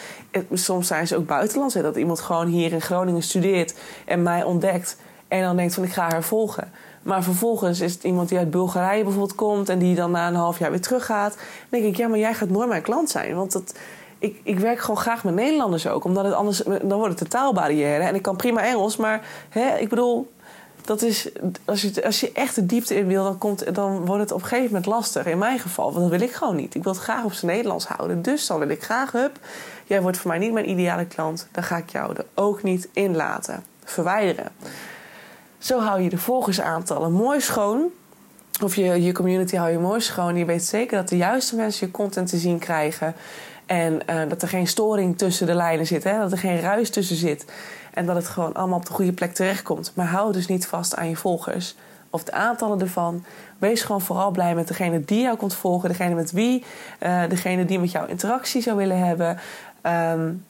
Soms 0.52 0.86
zijn 0.86 1.06
ze 1.06 1.16
ook 1.16 1.26
buitenlands. 1.26 1.75
Dat 1.75 1.96
iemand 1.96 2.20
gewoon 2.20 2.46
hier 2.46 2.72
in 2.72 2.80
Groningen 2.80 3.22
studeert 3.22 3.75
en 4.04 4.22
mij 4.22 4.42
ontdekt. 4.42 4.96
En 5.28 5.42
dan 5.42 5.56
denkt 5.56 5.75
van 5.75 5.84
ik 5.84 5.92
ga 5.92 6.08
haar 6.08 6.22
volgen. 6.22 6.72
Maar 7.06 7.22
vervolgens 7.22 7.80
is 7.80 7.92
het 7.92 8.04
iemand 8.04 8.28
die 8.28 8.38
uit 8.38 8.50
Bulgarije 8.50 9.02
bijvoorbeeld 9.02 9.34
komt 9.34 9.68
en 9.68 9.78
die 9.78 9.94
dan 9.94 10.10
na 10.10 10.28
een 10.28 10.34
half 10.34 10.58
jaar 10.58 10.70
weer 10.70 10.80
teruggaat. 10.80 11.34
Dan 11.34 11.80
denk 11.80 11.84
ik, 11.84 11.96
ja, 11.96 12.08
maar 12.08 12.18
jij 12.18 12.34
gaat 12.34 12.48
nooit 12.48 12.68
mijn 12.68 12.82
klant 12.82 13.10
zijn. 13.10 13.36
Want 13.36 13.52
dat, 13.52 13.75
ik, 14.18 14.40
ik 14.42 14.58
werk 14.58 14.78
gewoon 14.78 14.96
graag 14.96 15.25
met 15.25 15.34
Nederlanders 15.34 15.86
ook. 15.86 16.04
Omdat 16.04 16.25
het 16.25 16.34
anders, 16.34 16.62
dan 16.62 16.98
wordt 16.98 17.12
het 17.12 17.20
een 17.20 17.28
taalbarrière. 17.28 18.04
En 18.04 18.14
ik 18.14 18.22
kan 18.22 18.36
prima 18.36 18.62
Engels, 18.62 18.96
maar 18.96 19.26
hè, 19.48 19.76
ik 19.76 19.88
bedoel, 19.88 20.32
dat 20.84 21.02
is, 21.02 21.28
als, 21.64 21.82
je, 21.82 22.04
als 22.04 22.20
je 22.20 22.32
echt 22.32 22.54
de 22.54 22.66
diepte 22.66 22.94
in 22.94 23.06
wil, 23.06 23.25
dan, 23.25 23.38
komt, 23.38 23.75
dan 23.75 24.06
wordt 24.06 24.22
het 24.22 24.32
op 24.32 24.40
een 24.40 24.46
gegeven 24.46 24.66
moment 24.66 24.86
lastig. 24.86 25.26
In 25.26 25.38
mijn 25.38 25.58
geval, 25.58 25.92
want 25.92 26.10
dat 26.10 26.18
wil 26.18 26.28
ik 26.28 26.34
gewoon 26.34 26.56
niet. 26.56 26.75
Ik 26.75 26.82
wil 26.82 26.92
het 26.92 27.02
graag 27.02 27.25
op 27.25 27.32
zijn 27.32 27.52
Nederlands 27.52 27.86
houden. 27.86 28.22
Dus 28.22 28.46
dan 28.46 28.58
wil 28.58 28.68
ik 28.68 28.82
graag, 28.82 29.12
hup, 29.12 29.38
jij 29.84 30.02
wordt 30.02 30.18
voor 30.18 30.30
mij 30.30 30.38
niet 30.38 30.52
mijn 30.52 30.70
ideale 30.70 31.06
klant. 31.06 31.48
Dan 31.52 31.62
ga 31.62 31.76
ik 31.76 31.90
jou 31.90 32.16
er 32.16 32.26
ook 32.34 32.62
niet 32.62 32.88
in 32.92 33.16
laten. 33.16 33.64
Verwijderen. 33.84 34.52
Zo 35.58 35.80
hou 35.80 36.00
je 36.00 36.08
de 36.08 36.18
volgersaantallen 36.18 37.12
mooi 37.12 37.40
schoon. 37.40 37.84
Of 38.62 38.76
je, 38.76 39.02
je 39.02 39.12
community 39.12 39.56
hou 39.56 39.70
je 39.70 39.78
mooi 39.78 40.00
schoon. 40.00 40.36
Je 40.36 40.44
weet 40.44 40.64
zeker 40.64 40.96
dat 40.96 41.08
de 41.08 41.16
juiste 41.16 41.56
mensen 41.56 41.86
je 41.86 41.92
content 41.92 42.28
te 42.28 42.36
zien 42.36 42.58
krijgen. 42.58 43.14
En 43.66 44.00
uh, 44.10 44.28
dat 44.28 44.42
er 44.42 44.48
geen 44.48 44.66
storing 44.66 45.18
tussen 45.18 45.46
de 45.46 45.54
lijnen 45.54 45.86
zit. 45.86 46.04
Hè? 46.04 46.18
Dat 46.18 46.32
er 46.32 46.38
geen 46.38 46.60
ruis 46.60 46.90
tussen 46.90 47.16
zit. 47.16 47.44
En 47.94 48.06
dat 48.06 48.16
het 48.16 48.28
gewoon 48.28 48.54
allemaal 48.54 48.78
op 48.78 48.86
de 48.86 48.92
goede 48.92 49.12
plek 49.12 49.34
terechtkomt. 49.34 49.92
Maar 49.94 50.06
hou 50.06 50.32
dus 50.32 50.46
niet 50.46 50.66
vast 50.66 50.96
aan 50.96 51.08
je 51.08 51.16
volgers. 51.16 51.76
Of 52.10 52.25
de 52.25 52.32
aantallen 52.32 52.80
ervan. 52.80 53.25
Wees 53.58 53.82
gewoon 53.82 54.00
vooral 54.00 54.30
blij 54.30 54.54
met 54.54 54.68
degene 54.68 55.04
die 55.04 55.20
jou 55.20 55.36
komt 55.36 55.54
volgen. 55.54 55.88
Degene 55.88 56.14
met 56.14 56.32
wie. 56.32 56.64
Uh, 57.00 57.22
degene 57.28 57.64
die 57.64 57.78
met 57.78 57.90
jou 57.90 58.08
interactie 58.08 58.62
zou 58.62 58.76
willen 58.76 58.98
hebben. 58.98 59.38
Um, 59.82 60.44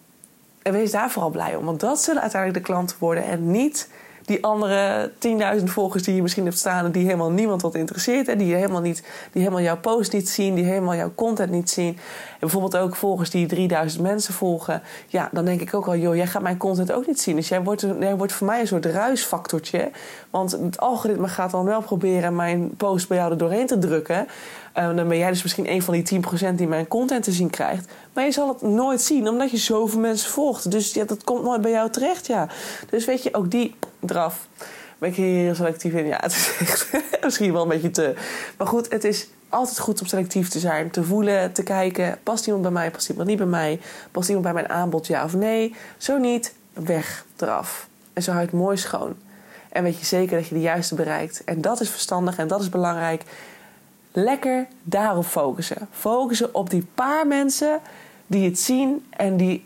en 0.63 0.73
wees 0.73 0.91
daar 0.91 1.11
vooral 1.11 1.31
blij 1.31 1.57
om. 1.57 1.65
Want 1.65 1.81
dat 1.81 2.01
zullen 2.03 2.23
uiteindelijk 2.23 2.65
de 2.65 2.73
klanten 2.73 2.97
worden. 3.01 3.25
En 3.25 3.51
niet 3.51 3.89
die 4.27 4.45
andere 4.45 5.11
10.000 5.59 5.65
volgers 5.65 6.03
die 6.03 6.15
je 6.15 6.23
misschien 6.23 6.45
hebt 6.45 6.59
staan 6.59 6.91
die 6.91 7.05
helemaal 7.05 7.31
niemand 7.31 7.63
wat 7.63 7.75
interesseert 7.75 8.29
en 8.29 8.39
die 8.39 8.55
helemaal, 8.55 8.81
niet, 8.81 9.03
die 9.33 9.43
helemaal 9.43 9.63
jouw 9.63 9.79
post 9.81 10.13
niet 10.13 10.29
zien, 10.29 10.55
die 10.55 10.65
helemaal 10.65 10.95
jouw 10.95 11.13
content 11.15 11.51
niet 11.51 11.71
zien. 11.71 11.89
En 11.89 12.39
bijvoorbeeld 12.41 12.77
ook 12.77 12.97
volgers 12.97 13.31
die 13.31 13.47
3000 13.47 14.03
mensen 14.03 14.35
volgen. 14.35 14.83
Ja, 15.07 15.29
dan 15.33 15.45
denk 15.45 15.61
ik 15.61 15.75
ook 15.75 15.87
wel, 15.87 15.97
joh, 15.97 16.17
jij 16.17 16.27
gaat 16.27 16.43
mijn 16.43 16.57
content 16.57 16.93
ook 16.93 17.07
niet 17.07 17.21
zien. 17.21 17.37
Dus 17.37 17.49
jij 17.49 17.63
wordt, 17.63 17.87
jij 18.01 18.17
wordt 18.17 18.33
voor 18.33 18.47
mij 18.47 18.61
een 18.61 18.67
soort 18.67 18.87
ruisfactortje. 18.87 19.91
Want 20.31 20.53
het 20.53 20.81
algoritme 20.81 21.29
gaat 21.29 21.51
dan 21.51 21.65
wel 21.65 21.83
proberen 21.83 22.37
mijn 22.37 22.77
post 22.77 23.09
bij 23.09 23.17
jou 23.17 23.31
er 23.31 23.39
doorheen 23.39 23.67
te 23.67 23.79
drukken. 23.79 24.27
Uh, 24.79 24.97
dan 24.97 25.09
ben 25.09 25.19
jij 25.19 25.31
dus 25.31 25.43
misschien 25.43 25.71
een 25.71 25.83
van 25.83 25.95
die 25.95 26.23
10% 26.51 26.55
die 26.55 26.69
mijn 26.69 26.89
content 26.89 27.25
te 27.25 27.33
zien 27.33 27.51
krijgt. 27.51 27.93
Maar 28.17 28.25
je 28.25 28.33
zal 28.33 28.49
het 28.49 28.63
nooit 28.63 29.01
zien, 29.01 29.29
omdat 29.29 29.51
je 29.51 29.57
zoveel 29.57 30.01
mensen 30.01 30.31
volgt. 30.31 30.71
Dus 30.71 30.95
ja, 30.95 31.05
dat 31.05 31.25
komt 31.25 31.43
nooit 31.43 31.61
bij 31.61 31.71
jou 31.71 31.91
terecht, 31.91 32.27
ja. 32.27 32.49
Dus 32.91 33.05
weet 33.05 33.23
je, 33.23 33.35
ook 33.35 33.51
die 33.51 33.75
eraf. 34.07 34.49
Ben 34.99 35.09
ik 35.09 35.17
hier 35.17 35.43
heel 35.43 35.55
selectief 35.55 35.93
in? 35.93 36.07
Ja, 36.07 36.19
het 36.23 36.33
is 36.33 36.57
echt 36.59 37.23
misschien 37.23 37.53
wel 37.53 37.63
een 37.63 37.69
beetje 37.69 37.91
te. 37.91 38.15
Maar 38.59 38.67
goed, 38.67 38.91
het 38.93 39.05
is 39.05 39.29
altijd 39.49 39.79
goed 39.79 40.01
om 40.01 40.07
selectief 40.07 40.49
te 40.49 40.59
zijn. 40.59 40.91
Te 40.91 41.05
voelen, 41.05 41.53
te 41.53 41.63
kijken. 41.63 42.19
Past 42.23 42.47
iemand 42.47 42.63
bij 42.63 42.73
mij, 42.73 42.91
past 42.91 43.09
iemand 43.09 43.29
niet 43.29 43.39
bij 43.39 43.47
mij? 43.47 43.81
Past 44.11 44.29
iemand 44.29 44.45
bij 44.45 44.55
mijn 44.55 44.69
aanbod, 44.69 45.07
ja 45.07 45.25
of 45.25 45.35
nee? 45.35 45.75
Zo 45.97 46.19
niet, 46.19 46.55
weg, 46.73 47.25
eraf. 47.37 47.89
En 48.13 48.23
zo 48.23 48.33
houdt 48.33 48.51
het 48.51 48.61
mooi 48.61 48.77
schoon. 48.77 49.17
En 49.69 49.83
weet 49.83 49.99
je 49.99 50.05
zeker 50.05 50.37
dat 50.37 50.49
je 50.49 50.55
de 50.55 50.61
juiste 50.61 50.95
bereikt. 50.95 51.45
En 51.45 51.61
dat 51.61 51.81
is 51.81 51.91
verstandig 51.91 52.39
en 52.39 52.49
dat 52.49 52.61
is 52.61 52.69
belangrijk. 52.69 53.23
Lekker 54.13 54.67
daarop 54.83 55.27
focussen. 55.27 55.89
Focussen 55.91 56.55
op 56.55 56.71
die 56.71 56.87
paar 56.95 57.27
mensen 57.27 57.81
die 58.27 58.45
het 58.45 58.59
zien 58.59 59.07
en 59.11 59.37
die 59.37 59.65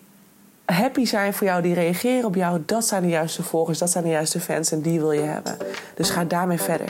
happy 0.65 1.05
zijn 1.05 1.35
voor 1.35 1.47
jou, 1.47 1.63
die 1.63 1.75
reageren 1.75 2.25
op 2.25 2.35
jou. 2.35 2.63
Dat 2.67 2.85
zijn 2.85 3.03
de 3.03 3.09
juiste 3.09 3.43
volgers, 3.43 3.79
dat 3.79 3.91
zijn 3.91 4.05
de 4.05 4.11
juiste 4.11 4.41
fans 4.41 4.73
en 4.73 4.81
die 4.81 4.99
wil 5.01 5.13
je 5.13 5.21
hebben. 5.21 5.57
Dus 5.95 6.11
ga 6.11 6.25
daarmee 6.25 6.61
verder. 6.61 6.89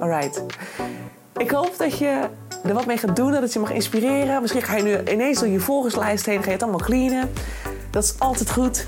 Alright. 0.00 0.42
Ik 1.36 1.50
hoop 1.50 1.74
dat 1.78 1.98
je 1.98 2.28
er 2.64 2.74
wat 2.74 2.86
mee 2.86 2.96
gaat 2.96 3.16
doen, 3.16 3.32
dat 3.32 3.42
het 3.42 3.52
je 3.52 3.58
mag 3.58 3.72
inspireren. 3.72 4.40
Misschien 4.40 4.62
ga 4.62 4.76
je 4.76 4.82
nu 4.82 5.12
ineens 5.12 5.38
door 5.38 5.48
je 5.48 5.60
volgerslijst 5.60 6.26
heen, 6.26 6.38
ga 6.38 6.46
je 6.46 6.52
het 6.52 6.62
allemaal 6.62 6.80
cleanen. 6.80 7.30
Dat 7.90 8.04
is 8.04 8.14
altijd 8.18 8.50
goed. 8.50 8.86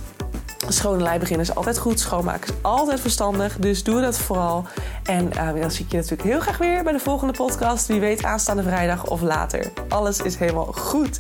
Schone 0.73 1.03
lei 1.03 1.19
beginnen 1.19 1.47
is 1.47 1.55
altijd 1.55 1.79
goed. 1.79 2.01
Schoonmaken 2.01 2.55
is 2.55 2.63
altijd 2.63 3.01
verstandig. 3.01 3.57
Dus 3.59 3.83
doe 3.83 4.01
dat 4.01 4.19
vooral. 4.19 4.65
En 5.03 5.31
uh, 5.37 5.61
dan 5.61 5.71
zie 5.71 5.85
ik 5.85 5.91
je 5.91 5.97
natuurlijk 5.97 6.29
heel 6.29 6.41
graag 6.41 6.59
weer 6.59 6.83
bij 6.83 6.93
de 6.93 6.99
volgende 6.99 7.33
podcast. 7.33 7.87
Wie 7.87 8.01
weet 8.01 8.25
aanstaande 8.25 8.63
vrijdag 8.63 9.07
of 9.07 9.21
later. 9.21 9.73
Alles 9.89 10.21
is 10.21 10.37
helemaal 10.37 10.73
goed. 10.73 11.19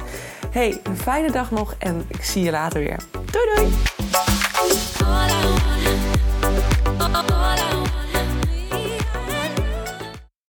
Hey, 0.50 0.80
een 0.82 0.96
fijne 0.96 1.30
dag 1.30 1.50
nog 1.50 1.74
en 1.78 2.04
ik 2.08 2.24
zie 2.24 2.44
je 2.44 2.50
later 2.50 2.80
weer. 2.80 2.98
Doei 3.30 3.44
doei! 3.54 3.68